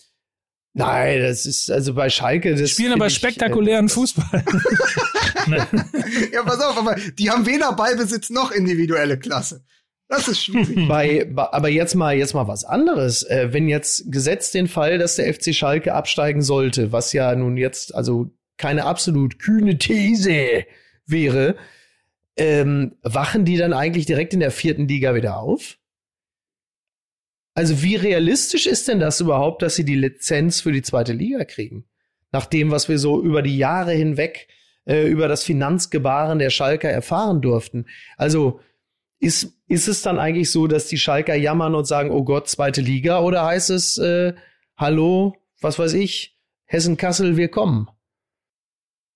[0.73, 2.55] Nein, das ist also bei Schalke.
[2.55, 4.43] Das spielen aber spektakulären ich, äh, Fußball.
[6.31, 9.63] ja, pass auf, aber die haben weder Ballbesitz noch individuelle Klasse.
[10.07, 10.87] Das ist schwierig.
[10.89, 13.23] Bei, aber jetzt mal, jetzt mal was anderes.
[13.23, 17.55] Äh, wenn jetzt gesetzt den Fall, dass der FC Schalke absteigen sollte, was ja nun
[17.55, 20.65] jetzt also keine absolut kühne These
[21.05, 21.55] wäre,
[22.37, 25.77] ähm, wachen die dann eigentlich direkt in der vierten Liga wieder auf?
[27.53, 31.43] Also wie realistisch ist denn das überhaupt, dass sie die Lizenz für die zweite Liga
[31.45, 31.85] kriegen?
[32.31, 34.47] Nach dem, was wir so über die Jahre hinweg
[34.85, 37.85] äh, über das Finanzgebaren der Schalker erfahren durften.
[38.17, 38.59] Also
[39.19, 42.81] ist, ist es dann eigentlich so, dass die Schalker jammern und sagen, oh Gott, zweite
[42.81, 43.21] Liga?
[43.21, 44.33] Oder heißt es, äh,
[44.77, 47.87] hallo, was weiß ich, Hessen-Kassel, wir kommen?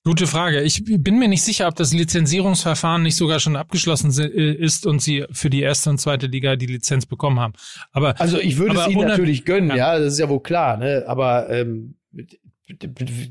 [0.05, 0.61] Gute Frage.
[0.61, 5.01] Ich bin mir nicht sicher, ob das Lizenzierungsverfahren nicht sogar schon abgeschlossen äh, ist und
[5.01, 7.53] sie für die erste und zweite Liga die Lizenz bekommen haben.
[7.91, 9.95] Aber also ich würde es ihnen natürlich gönnen, ja.
[9.95, 9.99] ja.
[9.99, 10.77] das ist ja wohl klar.
[10.77, 11.03] Ne?
[11.07, 12.37] Aber ähm, diese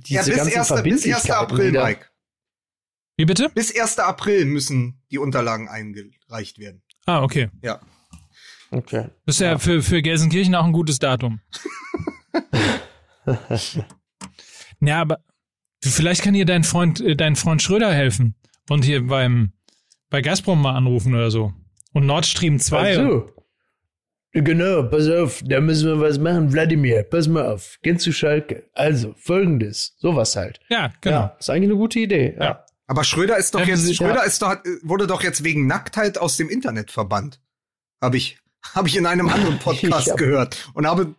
[0.08, 0.82] ja, bis ganzen 1.
[0.82, 1.30] Bis 1.
[1.30, 2.06] April, wieder, Mike.
[3.16, 3.50] Wie bitte?
[3.54, 4.00] Bis 1.
[4.00, 6.82] April müssen die Unterlagen eingereicht werden.
[7.06, 7.50] Ah, okay.
[7.62, 7.80] Ja.
[8.72, 9.10] Okay.
[9.26, 11.38] Das ist ja, ja für, für Gelsenkirchen auch ein gutes Datum.
[14.80, 15.20] ja, aber
[15.90, 18.34] Vielleicht kann dir dein Freund, äh, dein Freund Schröder helfen
[18.68, 19.52] und hier beim,
[20.10, 21.52] bei Gazprom mal anrufen oder so.
[21.92, 22.78] Und Nord Stream 2.
[22.78, 23.30] Also,
[24.32, 26.52] genau, pass auf, da müssen wir was machen.
[26.52, 28.64] Wladimir, pass mal auf, geh zu Schalke.
[28.72, 30.58] Also, folgendes, sowas halt.
[30.68, 31.16] Ja, genau.
[31.16, 32.34] Ja, ist eigentlich eine gute Idee.
[32.38, 32.44] Ja.
[32.44, 32.64] ja.
[32.86, 36.36] Aber Schröder ist doch ja, jetzt, Schröder ist doch, wurde doch jetzt wegen Nacktheit aus
[36.36, 37.40] dem Internet verbannt.
[38.00, 38.38] Habe ich,
[38.74, 41.14] habe ich in einem anderen Podcast hab, gehört und habe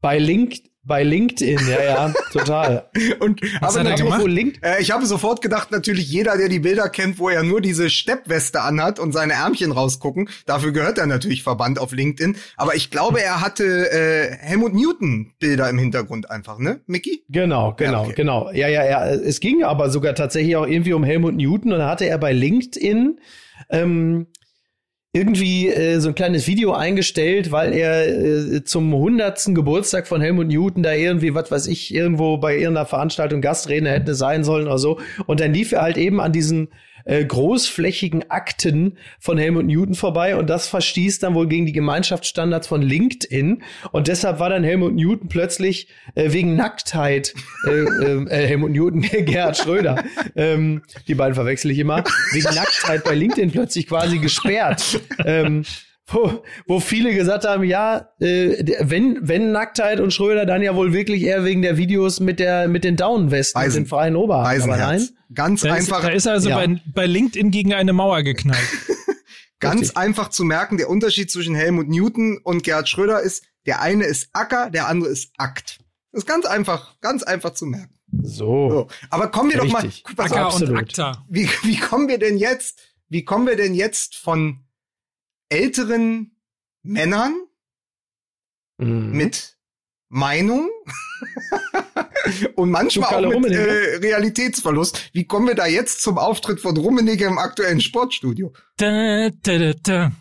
[0.00, 2.88] bei Link, bei LinkedIn, ja, ja, total.
[3.20, 4.26] Und Was aber hat er gemacht?
[4.26, 7.60] Link äh, ich habe sofort gedacht, natürlich jeder, der die Bilder kennt, wo er nur
[7.60, 12.36] diese Steppweste anhat und seine Ärmchen rausgucken, dafür gehört er natürlich verbannt auf LinkedIn.
[12.56, 17.24] Aber ich glaube, er hatte äh, Helmut Newton Bilder im Hintergrund einfach, ne, Mickey?
[17.28, 18.12] Genau, genau, ja, okay.
[18.14, 18.50] genau.
[18.52, 19.06] Ja, ja, ja.
[19.06, 22.32] Es ging aber sogar tatsächlich auch irgendwie um Helmut Newton und da hatte er bei
[22.32, 23.18] LinkedIn
[23.70, 24.26] ähm,
[25.14, 30.48] irgendwie äh, so ein kleines Video eingestellt, weil er äh, zum hundertsten Geburtstag von Helmut
[30.48, 34.78] Newton da irgendwie, was weiß ich, irgendwo bei irgendeiner Veranstaltung Gastredner hätte sein sollen oder
[34.78, 34.98] so.
[35.26, 36.68] Und dann lief er halt eben an diesen
[37.04, 40.36] äh, großflächigen Akten von Helmut Newton vorbei.
[40.36, 43.62] Und das verstieß dann wohl gegen die Gemeinschaftsstandards von LinkedIn.
[43.92, 47.34] Und deshalb war dann Helmut Newton plötzlich äh, wegen Nacktheit
[47.66, 50.04] äh, äh, äh Helmut Newton, Gerhard Schröder,
[50.36, 55.00] ähm, die beiden verwechsel ich immer, wegen Nacktheit bei LinkedIn plötzlich quasi gesperrt.
[55.24, 55.64] Ähm,
[56.06, 60.92] wo, wo viele gesagt haben, ja, äh, wenn, wenn Nacktheit und Schröder, dann ja wohl
[60.92, 64.62] wirklich eher wegen der Videos mit der mit den Downwesten und den freien Oberarmen.
[64.62, 65.08] Aber nein.
[65.32, 65.98] Ganz da einfach.
[65.98, 66.56] Ist, da ist also ja.
[66.56, 68.60] bei, bei LinkedIn gegen eine Mauer geknallt.
[69.60, 69.96] Ganz Richtig.
[69.96, 74.28] einfach zu merken, der Unterschied zwischen Helmut Newton und Gerhard Schröder ist, der eine ist
[74.32, 75.78] Acker, der andere ist Akt.
[76.12, 77.94] Das ist ganz einfach, ganz einfach zu merken.
[78.22, 78.70] So.
[78.70, 78.88] so.
[79.10, 80.04] Aber kommen wir Richtig.
[80.04, 80.24] doch mal.
[80.24, 81.24] Acker auf, und Akta.
[81.28, 84.63] Wie, wie kommen wir denn jetzt, wie kommen wir denn jetzt von
[85.54, 86.36] älteren
[86.82, 87.34] Männern
[88.78, 89.12] mhm.
[89.12, 89.56] mit
[90.08, 90.68] Meinung
[92.56, 95.10] und manchmal auch mit äh, Realitätsverlust.
[95.12, 98.52] Wie kommen wir da jetzt zum Auftritt von Rummenigge im aktuellen Sportstudio?
[98.76, 100.12] Da, da, da,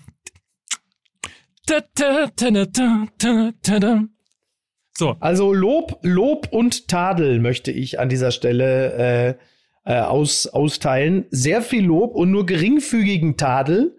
[4.95, 5.15] so.
[5.19, 9.37] Also Lob, Lob und Tadel möchte ich an dieser Stelle
[9.85, 11.25] äh, äh, aus, austeilen.
[11.31, 13.97] Sehr viel Lob und nur geringfügigen Tadel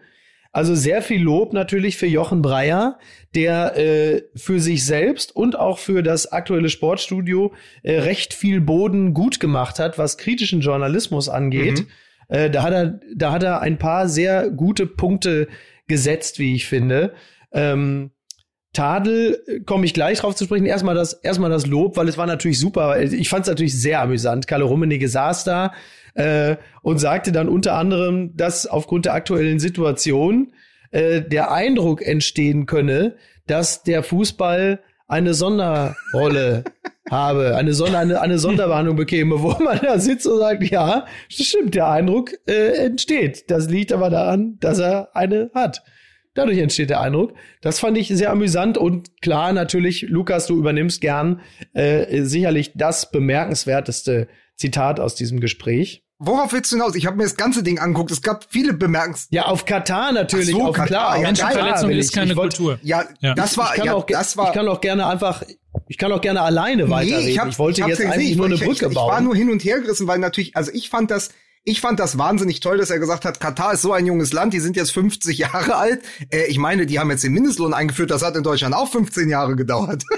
[0.55, 3.01] also sehr viel Lob natürlich für Jochen Breyer,
[3.35, 7.53] der äh, für sich selbst und auch für das aktuelle Sportstudio
[7.83, 11.81] äh, recht viel Boden gut gemacht hat, was kritischen Journalismus angeht.
[11.81, 11.87] Mhm.
[12.29, 15.49] Äh, da hat er, da hat er ein paar sehr gute Punkte
[15.89, 17.15] gesetzt, wie ich finde.
[17.51, 18.13] Ähm,
[18.73, 20.67] Tadel komme ich gleich drauf zu sprechen.
[20.67, 23.03] Erstmal das, erstmal das Lob, weil es war natürlich super.
[23.03, 24.47] Ich fand es natürlich sehr amüsant.
[24.47, 25.73] Kalle Rummenigge saß da,
[26.15, 30.53] äh, und sagte dann unter anderem, dass aufgrund der aktuellen Situation
[30.91, 36.65] äh, der Eindruck entstehen könne, dass der Fußball eine Sonderrolle
[37.11, 41.75] habe, eine, Sonder, eine, eine Sonderbehandlung bekäme, wo man da sitzt und sagt, ja, stimmt,
[41.75, 43.51] der Eindruck äh, entsteht.
[43.51, 45.83] Das liegt aber daran, dass er eine hat.
[46.35, 47.35] Dadurch entsteht der Eindruck.
[47.61, 51.41] Das fand ich sehr amüsant und klar, natürlich, Lukas, du übernimmst gern
[51.75, 56.04] äh, sicherlich das bemerkenswerteste Zitat aus diesem Gespräch.
[56.19, 56.95] Worauf willst du hinaus?
[56.95, 58.11] Ich habe mir das ganze Ding angeguckt.
[58.13, 59.27] Es gab viele Bemerkens.
[59.31, 60.51] Ja, auf Katar natürlich.
[60.51, 60.87] So, auf Katar.
[60.87, 62.79] Klar, ja, Menschenverletzung ist keine ich wollt, Kultur.
[62.83, 64.49] Ja, ja, das war, ich ja, auch, das war.
[64.49, 65.43] Ich kann auch gerne einfach.
[65.89, 67.25] Ich kann auch gerne alleine weiterreden.
[67.25, 69.09] Nee, ich, hab, ich wollte ich jetzt eigentlich ich, nur eine Brücke ich, bauen.
[69.09, 71.31] Ich war nur hin und her gerissen, weil natürlich, also ich fand das,
[71.65, 74.55] ich fand das wahnsinnig toll, dass er gesagt hat, Katar ist so ein junges Land,
[74.55, 76.03] die sind jetzt 50 Jahre alt.
[76.31, 79.29] Äh, ich meine, die haben jetzt den Mindestlohn eingeführt, das hat in Deutschland auch 15
[79.29, 80.05] Jahre gedauert.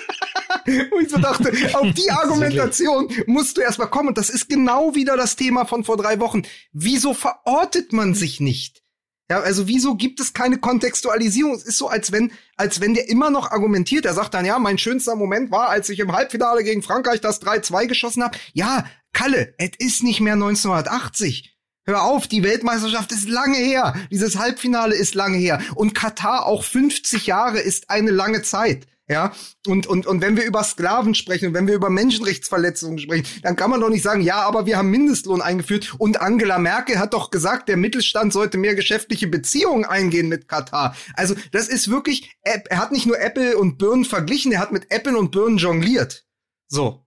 [0.90, 4.08] Wo ich so dachte, auf die Argumentation musst du erstmal kommen.
[4.08, 6.42] Und das ist genau wieder das Thema von vor drei Wochen.
[6.72, 8.82] Wieso verortet man sich nicht?
[9.28, 11.54] Ja, also wieso gibt es keine Kontextualisierung?
[11.54, 14.04] Es ist so, als wenn, als wenn der immer noch argumentiert.
[14.06, 17.42] Er sagt dann, ja, mein schönster Moment war, als ich im Halbfinale gegen Frankreich das
[17.42, 18.38] 3-2 geschossen habe.
[18.52, 21.56] Ja, Kalle, es ist nicht mehr 1980.
[21.86, 23.94] Hör auf, die Weltmeisterschaft ist lange her.
[24.10, 25.60] Dieses Halbfinale ist lange her.
[25.74, 28.86] Und Katar auch 50 Jahre ist eine lange Zeit.
[29.08, 29.32] Ja,
[29.68, 33.70] und, und, und wenn wir über Sklaven sprechen, wenn wir über Menschenrechtsverletzungen sprechen, dann kann
[33.70, 37.30] man doch nicht sagen, ja, aber wir haben Mindestlohn eingeführt und Angela Merkel hat doch
[37.30, 40.96] gesagt, der Mittelstand sollte mehr geschäftliche Beziehungen eingehen mit Katar.
[41.14, 44.90] Also, das ist wirklich, er hat nicht nur Apple und Birnen verglichen, er hat mit
[44.90, 46.26] Apple und Birnen jongliert.
[46.66, 47.06] So.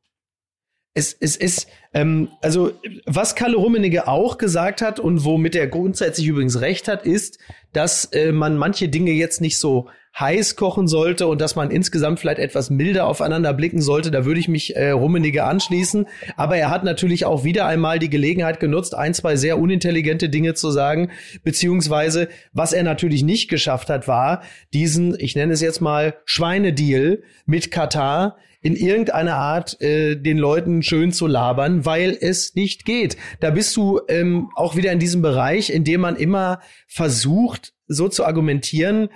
[0.94, 2.72] Es, es ist, ähm, also
[3.06, 7.40] was Kalle Rummenigge auch gesagt hat und womit er grundsätzlich übrigens recht hat, ist,
[7.74, 9.88] dass äh, man manche Dinge jetzt nicht so
[10.20, 14.12] heiß kochen sollte und dass man insgesamt vielleicht etwas milder aufeinander blicken sollte.
[14.12, 16.08] Da würde ich mich äh, Rummenigge anschließen.
[16.36, 20.56] Aber er hat natürlich auch wieder einmal die Gelegenheit genutzt, ein, zwei sehr unintelligente Dinge
[20.56, 21.12] zu sagen.
[21.44, 24.42] Beziehungsweise, was er natürlich nicht geschafft hat, war
[24.74, 30.84] diesen, ich nenne es jetzt mal, Schweinedeal mit Katar in irgendeiner Art äh, den Leuten
[30.84, 33.18] schön zu labern, weil es nicht geht.
[33.40, 38.10] Da bist du ähm, auch wieder in diesem Bereich, in dem man immer versucht, so
[38.10, 39.10] zu argumentieren,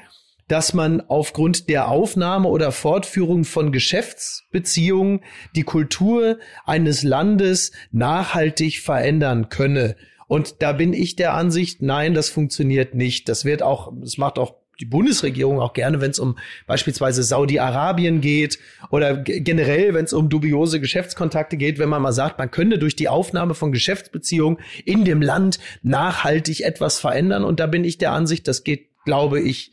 [0.48, 5.22] dass man aufgrund der Aufnahme oder Fortführung von Geschäftsbeziehungen
[5.56, 9.96] die Kultur eines Landes nachhaltig verändern könne.
[10.28, 13.30] Und da bin ich der Ansicht, nein, das funktioniert nicht.
[13.30, 18.22] Das wird auch, es macht auch die Bundesregierung auch gerne, wenn es um beispielsweise Saudi-Arabien
[18.22, 18.60] geht
[18.90, 22.96] oder generell, wenn es um dubiose Geschäftskontakte geht, wenn man mal sagt, man könnte durch
[22.96, 27.44] die Aufnahme von Geschäftsbeziehungen in dem Land nachhaltig etwas verändern.
[27.44, 29.72] Und da bin ich der Ansicht, das geht, glaube ich,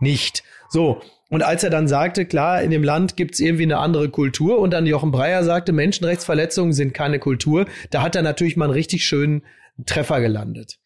[0.00, 0.42] nicht.
[0.68, 1.00] So.
[1.28, 4.72] Und als er dann sagte, klar, in dem Land gibt's irgendwie eine andere Kultur und
[4.72, 9.04] dann Jochen Breyer sagte, Menschenrechtsverletzungen sind keine Kultur, da hat er natürlich mal einen richtig
[9.04, 9.44] schönen
[9.86, 10.79] Treffer gelandet.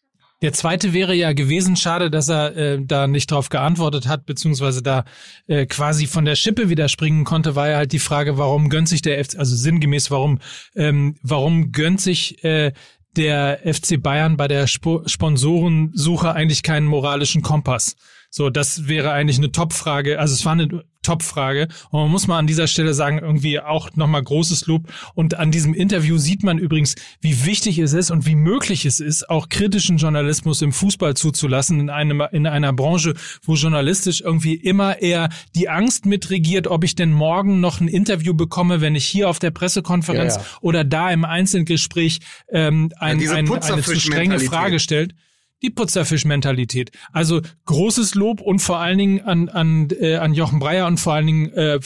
[0.45, 4.83] Der zweite wäre ja gewesen, schade, dass er äh, da nicht drauf geantwortet hat, beziehungsweise
[4.83, 5.03] da
[5.47, 8.87] äh, quasi von der Schippe wieder springen konnte, war ja halt die Frage, warum gönnt
[8.87, 10.37] sich der FC, also sinngemäß, warum,
[10.75, 12.73] ähm, warum gönnt sich äh,
[13.15, 17.95] der FC Bayern bei der Sp Sponsorensuche eigentlich keinen moralischen Kompass?
[18.29, 20.19] So, das wäre eigentlich eine Top-Frage.
[20.19, 21.67] Also es war eine Top-Frage.
[21.91, 24.87] Und man muss mal an dieser Stelle sagen, irgendwie auch nochmal großes Lob.
[25.13, 28.99] Und an diesem Interview sieht man übrigens, wie wichtig es ist und wie möglich es
[28.99, 34.55] ist, auch kritischen Journalismus im Fußball zuzulassen, in, einem, in einer Branche, wo journalistisch irgendwie
[34.55, 39.05] immer eher die Angst mitregiert, ob ich denn morgen noch ein Interview bekomme, wenn ich
[39.05, 40.47] hier auf der Pressekonferenz ja, ja.
[40.61, 45.13] oder da im Einzelgespräch ähm, ein, ja, ein, eine zu strenge Frage stellt
[45.61, 46.91] die Putzerfisch-Mentalität.
[47.11, 51.13] Also großes Lob und vor allen Dingen an, an, äh, an Jochen Breyer und vor
[51.13, 51.79] allen Dingen, äh,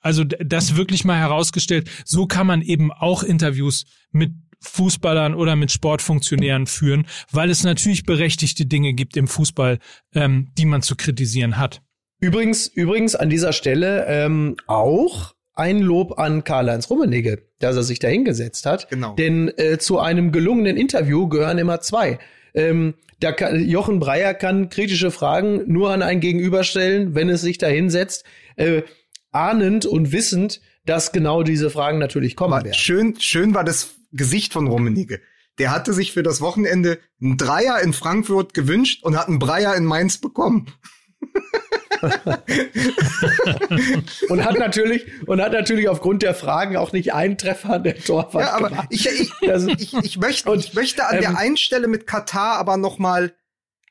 [0.00, 5.72] also das wirklich mal herausgestellt, so kann man eben auch Interviews mit Fußballern oder mit
[5.72, 9.78] Sportfunktionären führen, weil es natürlich berechtigte Dinge gibt im Fußball,
[10.14, 11.82] ähm, die man zu kritisieren hat.
[12.20, 17.98] Übrigens, übrigens an dieser Stelle ähm, auch ein Lob an Karl-Heinz Rummenigge, dass er sich
[17.98, 18.88] da hingesetzt hat.
[18.88, 19.14] Genau.
[19.16, 22.18] Denn äh, zu einem gelungenen Interview gehören immer zwei.
[22.54, 27.40] Ähm, da kann, Jochen Breyer kann kritische Fragen nur an ein Gegenüber stellen, wenn es
[27.40, 28.24] sich da hinsetzt,
[28.56, 28.82] äh,
[29.30, 32.74] ahnend und wissend, dass genau diese Fragen natürlich kommen war werden.
[32.74, 35.20] Schön, schön war das Gesicht von Rummenigge.
[35.58, 39.76] Der hatte sich für das Wochenende einen Dreier in Frankfurt gewünscht und hat einen Breyer
[39.76, 40.72] in Mainz bekommen.
[44.28, 47.96] und hat natürlich und hat natürlich aufgrund der Fragen auch nicht einen Treffer an der
[47.96, 48.88] Torwart Ja, aber gemacht.
[48.90, 52.06] ich, ich, also, ich, ich, möchte, und, ich möchte an ähm, der einen Stelle mit
[52.06, 53.34] Katar aber noch mal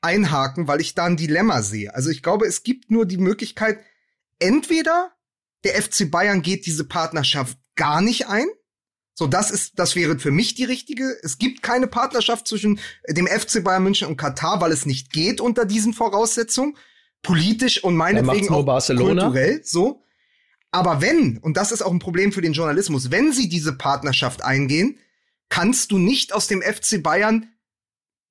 [0.01, 1.95] einhaken, weil ich da ein Dilemma sehe.
[1.95, 3.80] Also ich glaube, es gibt nur die Möglichkeit,
[4.39, 5.12] entweder
[5.64, 8.47] der FC Bayern geht diese Partnerschaft gar nicht ein.
[9.14, 11.16] So, das ist, das wäre für mich die richtige.
[11.22, 15.39] Es gibt keine Partnerschaft zwischen dem FC Bayern München und Katar, weil es nicht geht
[15.39, 16.76] unter diesen Voraussetzungen
[17.24, 19.24] politisch und meinetwegen auch Barcelona.
[19.24, 20.03] kulturell so.
[20.72, 24.43] Aber wenn, und das ist auch ein Problem für den Journalismus, wenn sie diese Partnerschaft
[24.43, 24.97] eingehen,
[25.49, 27.49] kannst du nicht aus dem FC Bayern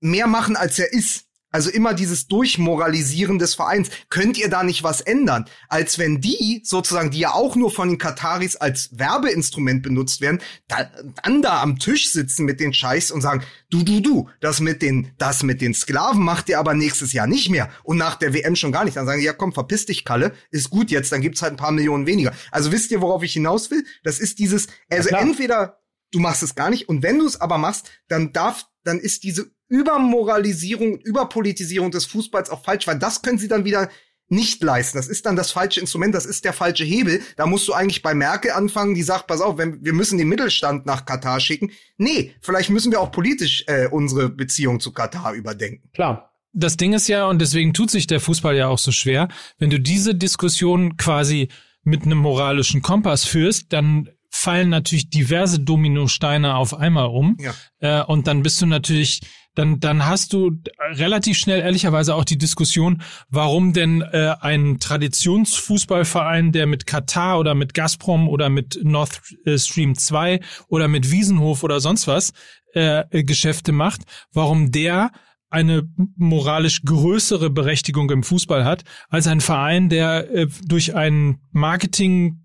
[0.00, 1.26] mehr machen, als er ist.
[1.50, 3.90] Also immer dieses Durchmoralisieren des Vereins.
[4.08, 5.46] Könnt ihr da nicht was ändern?
[5.68, 10.40] Als wenn die, sozusagen, die ja auch nur von den Kataris als Werbeinstrument benutzt werden,
[10.68, 10.90] da,
[11.22, 14.80] dann da am Tisch sitzen mit den Scheichs und sagen, du, du, du, das mit
[14.80, 17.70] den, das mit den Sklaven macht ihr aber nächstes Jahr nicht mehr.
[17.82, 18.96] Und nach der WM schon gar nicht.
[18.96, 21.72] Dann sagen, ja komm, verpiss dich, Kalle, ist gut jetzt, dann gibt's halt ein paar
[21.72, 22.32] Millionen weniger.
[22.50, 23.84] Also wisst ihr, worauf ich hinaus will?
[24.04, 25.80] Das ist dieses, also entweder
[26.12, 29.24] du machst es gar nicht und wenn du es aber machst, dann darf, dann ist
[29.24, 33.88] diese Übermoralisierung, Überpolitisierung des Fußballs auch falsch, weil das können sie dann wieder
[34.28, 34.98] nicht leisten.
[34.98, 37.20] Das ist dann das falsche Instrument, das ist der falsche Hebel.
[37.36, 40.28] Da musst du eigentlich bei Merkel anfangen, die sagt, pass auf, wenn, wir müssen den
[40.28, 41.70] Mittelstand nach Katar schicken.
[41.96, 45.88] Nee, vielleicht müssen wir auch politisch äh, unsere Beziehung zu Katar überdenken.
[45.92, 46.26] Klar.
[46.52, 49.70] Das Ding ist ja, und deswegen tut sich der Fußball ja auch so schwer, wenn
[49.70, 51.48] du diese Diskussion quasi
[51.84, 57.36] mit einem moralischen Kompass führst, dann fallen natürlich diverse Dominosteine auf einmal um.
[57.40, 57.54] Ja.
[57.78, 59.20] Äh, und dann bist du natürlich
[59.54, 60.52] dann, dann hast du
[60.92, 67.54] relativ schnell ehrlicherweise auch die Diskussion, warum denn äh, ein Traditionsfußballverein, der mit Katar oder
[67.54, 69.20] mit Gazprom oder mit Nord
[69.56, 72.32] Stream 2 oder mit Wiesenhof oder sonst was
[72.74, 75.10] äh, Geschäfte macht, warum der
[75.50, 75.82] eine
[76.16, 81.40] moralisch größere Berechtigung im Fußball hat als ein Verein, der äh, durch ein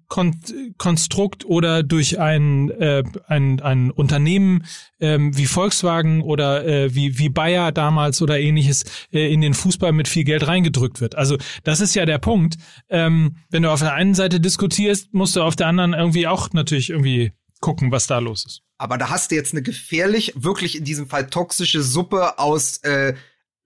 [0.10, 4.66] Marketingkonstrukt oder durch ein, äh, ein, ein Unternehmen
[5.00, 9.92] ähm, wie Volkswagen oder äh, wie, wie Bayer damals oder ähnliches äh, in den Fußball
[9.92, 11.16] mit viel Geld reingedrückt wird.
[11.16, 12.58] Also das ist ja der Punkt.
[12.90, 16.52] Ähm, wenn du auf der einen Seite diskutierst, musst du auf der anderen irgendwie auch
[16.54, 18.62] natürlich irgendwie gucken, was da los ist.
[18.78, 23.16] Aber da hast du jetzt eine gefährlich, wirklich in diesem Fall toxische Suppe aus äh,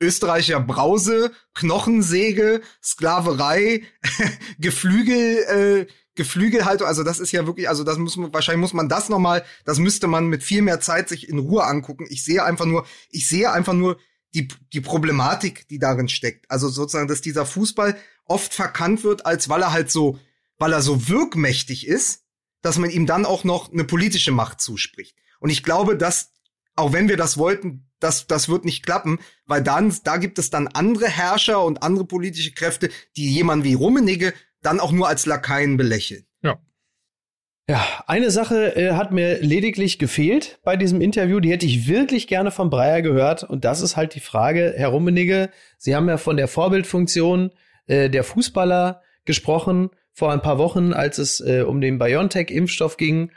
[0.02, 3.84] österreichischer Brause, Knochensäge, Sklaverei,
[4.60, 6.88] Geflügel, äh, Geflügelhaltung.
[6.88, 9.80] Also das ist ja wirklich, also das muss man, wahrscheinlich muss man das nochmal, das
[9.80, 12.06] müsste man mit viel mehr Zeit sich in Ruhe angucken.
[12.10, 13.97] Ich sehe einfach nur, ich sehe einfach nur
[14.34, 16.50] die, die Problematik, die darin steckt.
[16.50, 20.20] Also sozusagen, dass dieser Fußball oft verkannt wird, als weil er halt so,
[20.58, 22.24] weil er so wirkmächtig ist
[22.62, 25.18] dass man ihm dann auch noch eine politische Macht zuspricht.
[25.39, 26.32] Und ich glaube, dass,
[26.76, 30.50] auch wenn wir das wollten, das, das wird nicht klappen, weil dann, da gibt es
[30.50, 35.26] dann andere Herrscher und andere politische Kräfte, die jemanden wie Rummenigge dann auch nur als
[35.26, 36.26] Lakaien belächeln.
[36.41, 36.60] Ja.
[37.70, 42.28] Ja, eine Sache äh, hat mir lediglich gefehlt bei diesem Interview, die hätte ich wirklich
[42.28, 43.43] gerne von Breyer gehört.
[43.43, 47.52] Und das ist halt die Frage, Herr Rummenigge, Sie haben ja von der Vorbildfunktion
[47.86, 53.32] äh, der Fußballer gesprochen vor ein paar Wochen, als es äh, um den BioNTech-Impfstoff ging.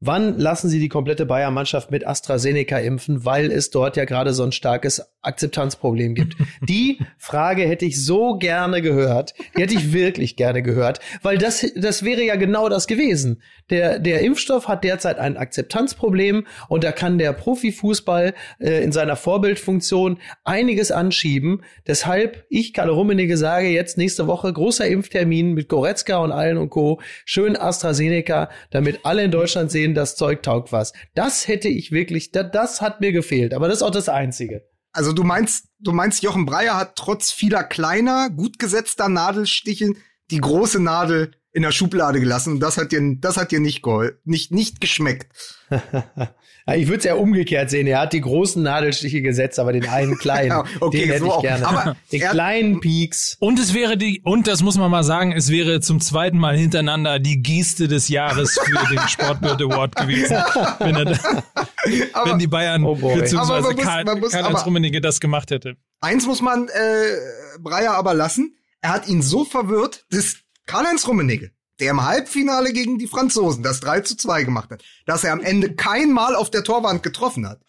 [0.00, 4.42] Wann lassen Sie die komplette Bayern-Mannschaft mit AstraZeneca impfen, weil es dort ja gerade so
[4.42, 6.36] ein starkes Akzeptanzproblem gibt?
[6.60, 9.34] Die Frage hätte ich so gerne gehört.
[9.56, 13.42] Die hätte ich wirklich gerne gehört, weil das, das wäre ja genau das gewesen.
[13.70, 19.16] Der, der Impfstoff hat derzeit ein Akzeptanzproblem und da kann der Profifußball äh, in seiner
[19.16, 21.62] Vorbildfunktion einiges anschieben.
[21.86, 26.70] Deshalb, ich, Kalle Rummenigge, sage jetzt nächste Woche großer Impftermin mit Goretzka und allen und
[26.70, 27.00] Co.
[27.24, 30.92] Schön AstraZeneca, damit alle in Deutschland sehen, das Zeug taugt was.
[31.14, 33.54] Das hätte ich wirklich, das, das hat mir gefehlt.
[33.54, 34.62] Aber das ist auch das Einzige.
[34.94, 39.96] Also du meinst, du meinst, Jochen Breyer hat trotz vieler kleiner, gut gesetzter Nadelsticheln
[40.30, 43.82] die große Nadel in der Schublade gelassen und das hat dir, das hat dir nicht,
[43.82, 45.32] gehol nicht, nicht geschmeckt.
[46.72, 47.86] ich würde es ja umgekehrt sehen.
[47.86, 51.34] Er hat die großen Nadelstiche gesetzt, aber den einen kleinen, ja, okay, den hätte so
[51.36, 51.66] ich gerne.
[51.66, 53.36] Aber den kleinen Peaks.
[53.38, 56.56] Und es wäre die, und das muss man mal sagen, es wäre zum zweiten Mal
[56.56, 60.36] hintereinander die Geste des Jahres für den Sportbild Award gewesen,
[60.78, 61.18] wenn, er,
[62.14, 65.76] aber, wenn die Bayern oh beziehungsweise Karl-Heinz Rummenigge das gemacht hätte.
[66.00, 68.56] Eins muss man äh, Breyer aber lassen.
[68.80, 70.36] Er hat ihn so verwirrt, dass
[70.66, 71.50] Karl-Heinz Rummenigge,
[71.80, 75.40] der im Halbfinale gegen die Franzosen das 3 zu 2 gemacht hat, dass er am
[75.40, 77.60] Ende kein Mal auf der Torwand getroffen hat.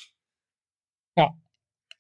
[1.16, 1.34] Ja.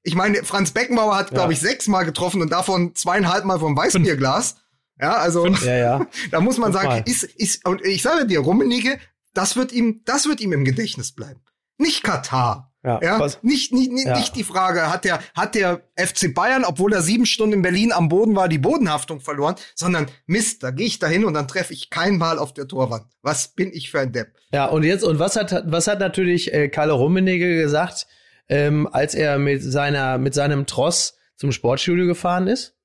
[0.03, 1.35] Ich meine, Franz Beckenbauer hat, ja.
[1.35, 4.57] glaube ich, sechs Mal getroffen und davon zweieinhalb Mal vom Weißbierglas.
[5.01, 6.07] Ja, also ja, ja.
[6.31, 8.99] da muss man Fünf sagen, ist, ist, und ich sage dir, Rummenigge,
[9.33, 11.41] das wird ihm, das wird ihm im Gedächtnis bleiben.
[11.77, 12.73] Nicht Katar.
[12.85, 14.15] Ja, ja nicht, nicht, nicht, ja.
[14.15, 17.91] nicht die Frage, hat der, hat der FC Bayern, obwohl er sieben Stunden in Berlin
[17.91, 21.73] am Boden war, die Bodenhaftung verloren, sondern Mist, da gehe ich dahin und dann treffe
[21.73, 23.05] ich kein Mal auf der Torwand.
[23.23, 24.35] Was bin ich für ein Depp?
[24.51, 28.05] Ja, und jetzt, und was hat, was hat natürlich äh, Kalle Rummenigge gesagt,
[28.49, 32.75] ähm, als er mit seiner, mit seinem Tross zum Sportstudio gefahren ist?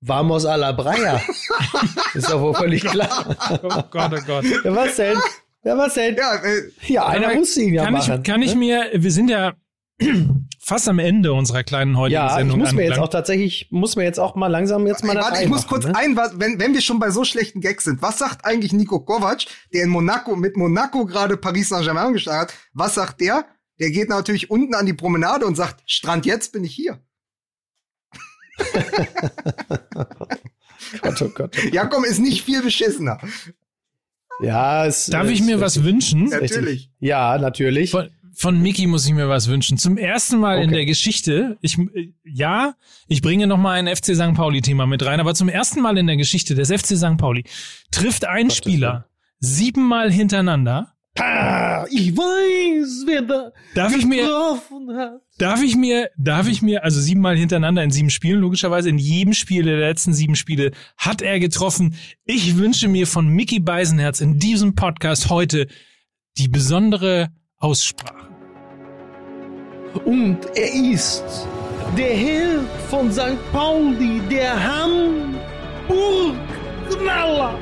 [0.00, 1.22] Vamos a la Breyer.
[2.14, 3.36] ist doch wohl völlig klar.
[3.62, 4.44] oh Gott, oh Gott.
[4.44, 5.18] Ja, was denn?
[5.64, 6.16] Ja, was denn?
[6.16, 8.18] Ja, äh, ja einer muss ihn ja kann machen.
[8.18, 8.60] Ich, kann ich ne?
[8.60, 9.54] mir, wir sind ja
[10.60, 12.58] fast am Ende unserer kleinen heutigen ja, Sendung.
[12.58, 15.16] Ja, ich muss mir jetzt auch tatsächlich, muss mir jetzt auch mal langsam jetzt mal
[15.16, 15.96] Warte, ich muss kurz ne?
[15.96, 19.46] ein, wenn, wenn wir schon bei so schlechten Gags sind, was sagt eigentlich Nico Kovac,
[19.72, 23.46] der in Monaco, mit Monaco gerade Paris Saint-Germain gestartet hat, was sagt der?
[23.80, 27.00] Der geht natürlich unten an die Promenade und sagt, Strand jetzt bin ich hier.
[31.00, 33.20] Gott, oh Gott, oh Ja, komm, ist nicht viel beschissener.
[34.40, 36.24] Ja, es, Darf ich mir was wünschen?
[36.24, 36.90] Natürlich.
[37.00, 37.90] Ja, natürlich.
[37.90, 39.78] Von, von Mickey muss ich mir was wünschen.
[39.78, 40.64] Zum ersten Mal okay.
[40.64, 41.76] in der Geschichte, ich,
[42.24, 42.74] ja,
[43.08, 44.34] ich bringe noch mal ein FC St.
[44.34, 47.16] Pauli-Thema mit rein, aber zum ersten Mal in der Geschichte des FC St.
[47.16, 47.44] Pauli
[47.90, 49.06] trifft ein Spieler
[49.40, 55.20] siebenmal hintereinander Ah, ich weiß, wer da darf ich mir, hat.
[55.38, 59.34] Darf ich mir, darf ich mir, also siebenmal hintereinander in sieben Spielen, logischerweise in jedem
[59.34, 61.94] Spiel der letzten sieben Spiele hat er getroffen.
[62.24, 65.68] Ich wünsche mir von Mickey Beisenherz in diesem Podcast heute
[66.38, 67.28] die besondere
[67.58, 68.26] Aussprache.
[70.04, 71.22] Und er ist
[71.96, 72.58] der Herr
[72.90, 73.38] von St.
[73.52, 77.56] Pauli, der Hamburg-Knaller.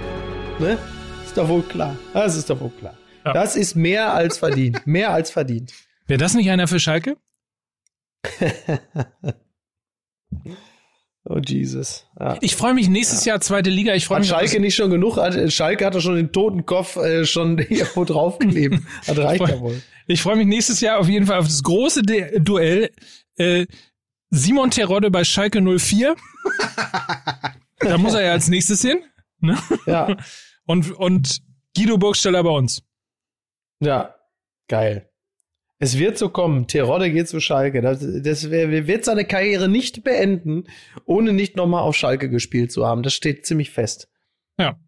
[0.58, 0.78] Ne?
[1.26, 1.94] Ist doch wohl klar.
[2.14, 2.96] Das ist doch wohl klar.
[3.26, 3.34] Ja.
[3.34, 4.86] Das ist mehr als verdient.
[4.86, 5.74] mehr als verdient.
[6.06, 7.18] Wäre das nicht einer für Schalke?
[11.24, 12.06] oh Jesus.
[12.18, 12.38] Ja.
[12.40, 13.34] Ich freue mich nächstes ja.
[13.34, 13.94] Jahr zweite Liga.
[13.94, 14.28] Ich freue mich.
[14.28, 15.18] Schalke nicht schon genug?
[15.48, 18.80] Schalke hat doch schon den toten Kopf äh, schon irgendwo draufgeklebt.
[19.06, 19.80] Hat reicht ja wohl.
[20.06, 22.90] Ich freue mich nächstes Jahr auf jeden Fall auf das große De Duell.
[23.36, 23.66] Äh,
[24.30, 26.16] Simon Terodde bei Schalke 04.
[27.80, 28.98] da muss er ja als nächstes hin.
[29.40, 29.56] Ne?
[29.86, 30.16] Ja.
[30.66, 31.42] Und, und
[31.76, 32.82] Guido Burgsteller bei uns.
[33.80, 34.14] Ja,
[34.68, 35.10] geil.
[35.78, 36.66] Es wird so kommen.
[36.66, 37.82] Terodde geht zu Schalke.
[37.82, 40.64] Das, das wird seine Karriere nicht beenden,
[41.04, 43.02] ohne nicht nochmal auf Schalke gespielt zu haben.
[43.02, 44.08] Das steht ziemlich fest.
[44.58, 44.78] Ja.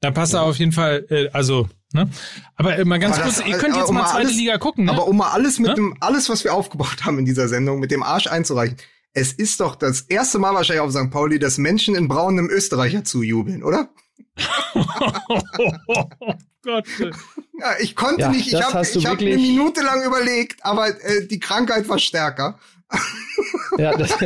[0.00, 2.08] Da passt er auf jeden Fall, äh, also, ne?
[2.54, 4.92] Aber äh, mal ganz kurz, ihr könnt jetzt um mal zweite alles, Liga gucken, ne?
[4.92, 5.74] Aber um mal alles mit ne?
[5.74, 8.76] dem, alles, was wir aufgebaut haben in dieser Sendung, mit dem Arsch einzureichen.
[9.12, 11.10] Es ist doch das erste Mal wahrscheinlich auf St.
[11.10, 13.88] Pauli, dass Menschen in Braun einem Österreicher zujubeln, oder?
[16.66, 16.84] Gott.
[17.58, 21.26] Ja, ich konnte ja, nicht, ich habe ich hab eine Minute lang überlegt, aber äh,
[21.26, 22.58] die Krankheit war stärker.
[23.78, 24.10] ja, das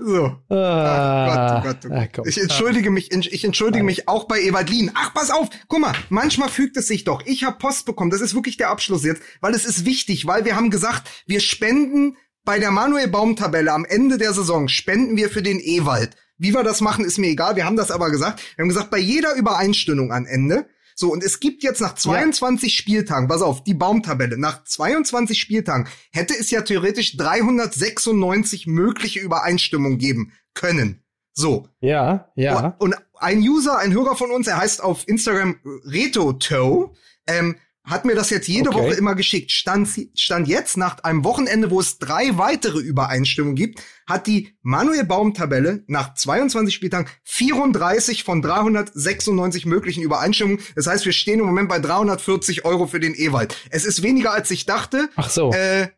[0.00, 0.36] So.
[0.48, 2.26] Ah, Ach Gott, oh Gott, oh Gott.
[2.26, 4.90] Ich entschuldige mich, ich entschuldige mich auch bei Evalin.
[4.94, 7.22] Ach, pass auf, guck mal, manchmal fügt es sich doch.
[7.24, 10.44] Ich habe Post bekommen, das ist wirklich der Abschluss jetzt, weil es ist wichtig, weil
[10.44, 15.16] wir haben gesagt, wir spenden bei der Manuel Baum Tabelle am Ende der Saison spenden
[15.16, 16.16] wir für den Ewald.
[16.38, 17.56] Wie wir das machen, ist mir egal.
[17.56, 18.40] Wir haben das aber gesagt.
[18.56, 20.66] Wir haben gesagt, bei jeder Übereinstimmung am Ende
[21.00, 22.76] so, und es gibt jetzt nach 22 ja.
[22.76, 29.98] Spieltagen, pass auf, die Baumtabelle, nach 22 Spieltagen hätte es ja theoretisch 396 mögliche Übereinstimmungen
[29.98, 31.04] geben können.
[31.32, 31.68] So.
[31.78, 32.74] Ja, ja.
[32.80, 36.90] Und ein User, ein Hörer von uns, er heißt auf Instagram RetoToe,
[37.28, 37.54] ähm,
[37.88, 38.78] hat mir das jetzt jede okay.
[38.78, 39.50] Woche immer geschickt.
[39.50, 45.04] Stand, stand jetzt nach einem Wochenende, wo es drei weitere Übereinstimmungen gibt, hat die Manuel
[45.04, 50.62] Baum Tabelle nach 22 Spieltagen 34 von 396 möglichen Übereinstimmungen.
[50.74, 53.56] Das heißt, wir stehen im Moment bei 340 Euro für den Ewald.
[53.70, 55.08] Es ist weniger als ich dachte.
[55.16, 55.52] Ach so.
[55.52, 55.88] Äh,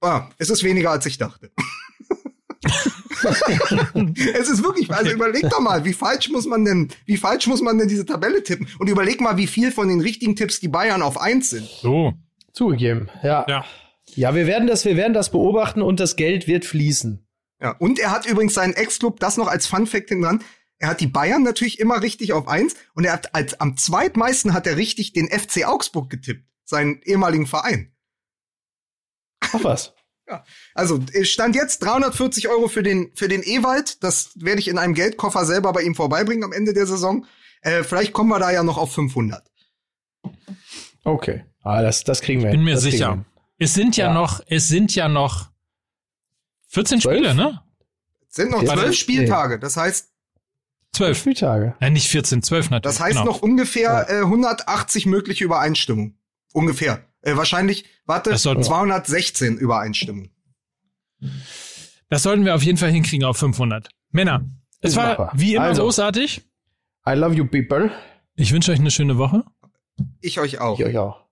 [0.00, 1.50] ah, es ist weniger als ich dachte.
[4.34, 7.62] es ist wirklich, also überleg doch mal, wie falsch muss man denn, wie falsch muss
[7.62, 8.68] man denn diese Tabelle tippen?
[8.78, 11.66] Und überleg mal, wie viel von den richtigen Tipps die Bayern auf eins sind.
[11.66, 12.14] So.
[12.52, 13.44] Zugegeben, ja.
[13.48, 13.64] Ja.
[14.14, 17.26] Ja, wir werden das, wir werden das beobachten und das Geld wird fließen.
[17.60, 20.42] Ja, und er hat übrigens seinen Ex-Club, das noch als Fun Fact dran.
[20.78, 24.52] Er hat die Bayern natürlich immer richtig auf eins und er hat als am zweitmeisten
[24.52, 27.94] hat er richtig den FC Augsburg getippt, seinen ehemaligen Verein.
[29.40, 29.95] Ach was.
[30.28, 34.02] Ja, also stand jetzt 340 Euro für den für den Ewald.
[34.02, 37.26] Das werde ich in einem Geldkoffer selber bei ihm vorbeibringen am Ende der Saison.
[37.60, 39.44] Äh, vielleicht kommen wir da ja noch auf 500.
[41.04, 42.48] Okay, ah, das das kriegen wir.
[42.48, 43.24] Ich bin mir das sicher.
[43.58, 45.50] Es sind ja, ja, noch es sind ja noch
[46.68, 47.16] 14 12?
[47.16, 47.62] Spiele, ne?
[48.28, 49.58] Es sind noch zwölf Spieltage.
[49.60, 50.10] Das heißt
[50.92, 51.74] zwölf Spieltage.
[51.80, 52.96] Ja, nicht 14, 12 natürlich.
[52.96, 53.30] Das heißt genau.
[53.30, 56.18] noch ungefähr äh, 180 mögliche Übereinstimmungen.
[56.52, 57.04] Ungefähr.
[57.26, 60.30] Äh, wahrscheinlich, warte, 216 Übereinstimmungen.
[62.08, 63.88] Das sollten wir auf jeden Fall hinkriegen auf 500.
[64.12, 64.44] Männer,
[64.80, 66.42] es war wie immer also, großartig.
[67.04, 67.90] I love you people.
[68.36, 69.44] Ich wünsche euch eine schöne Woche.
[70.20, 70.78] Ich euch auch.
[70.78, 71.26] Ich euch auch.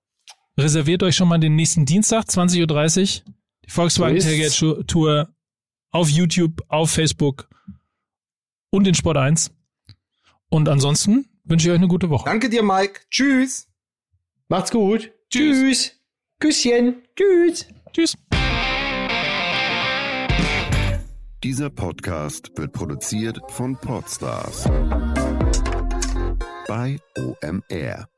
[0.58, 3.34] Reserviert euch schon mal den nächsten Dienstag, 20.30 Uhr.
[3.64, 5.28] Die Volkswagen Tailgate Tour
[5.90, 7.48] auf YouTube, auf Facebook
[8.70, 9.52] und in Sport 1.
[10.48, 12.24] Und ansonsten wünsche ich euch eine gute Woche.
[12.24, 13.02] Danke dir, Mike.
[13.10, 13.68] Tschüss.
[14.48, 15.13] Macht's gut.
[15.34, 15.90] Tschüss.
[16.38, 17.02] Küsschen.
[17.16, 17.66] Tschüss.
[17.92, 18.14] Tschüss.
[21.42, 24.62] Dieser Podcast wird produziert von Podstars
[26.68, 28.13] bei OMR.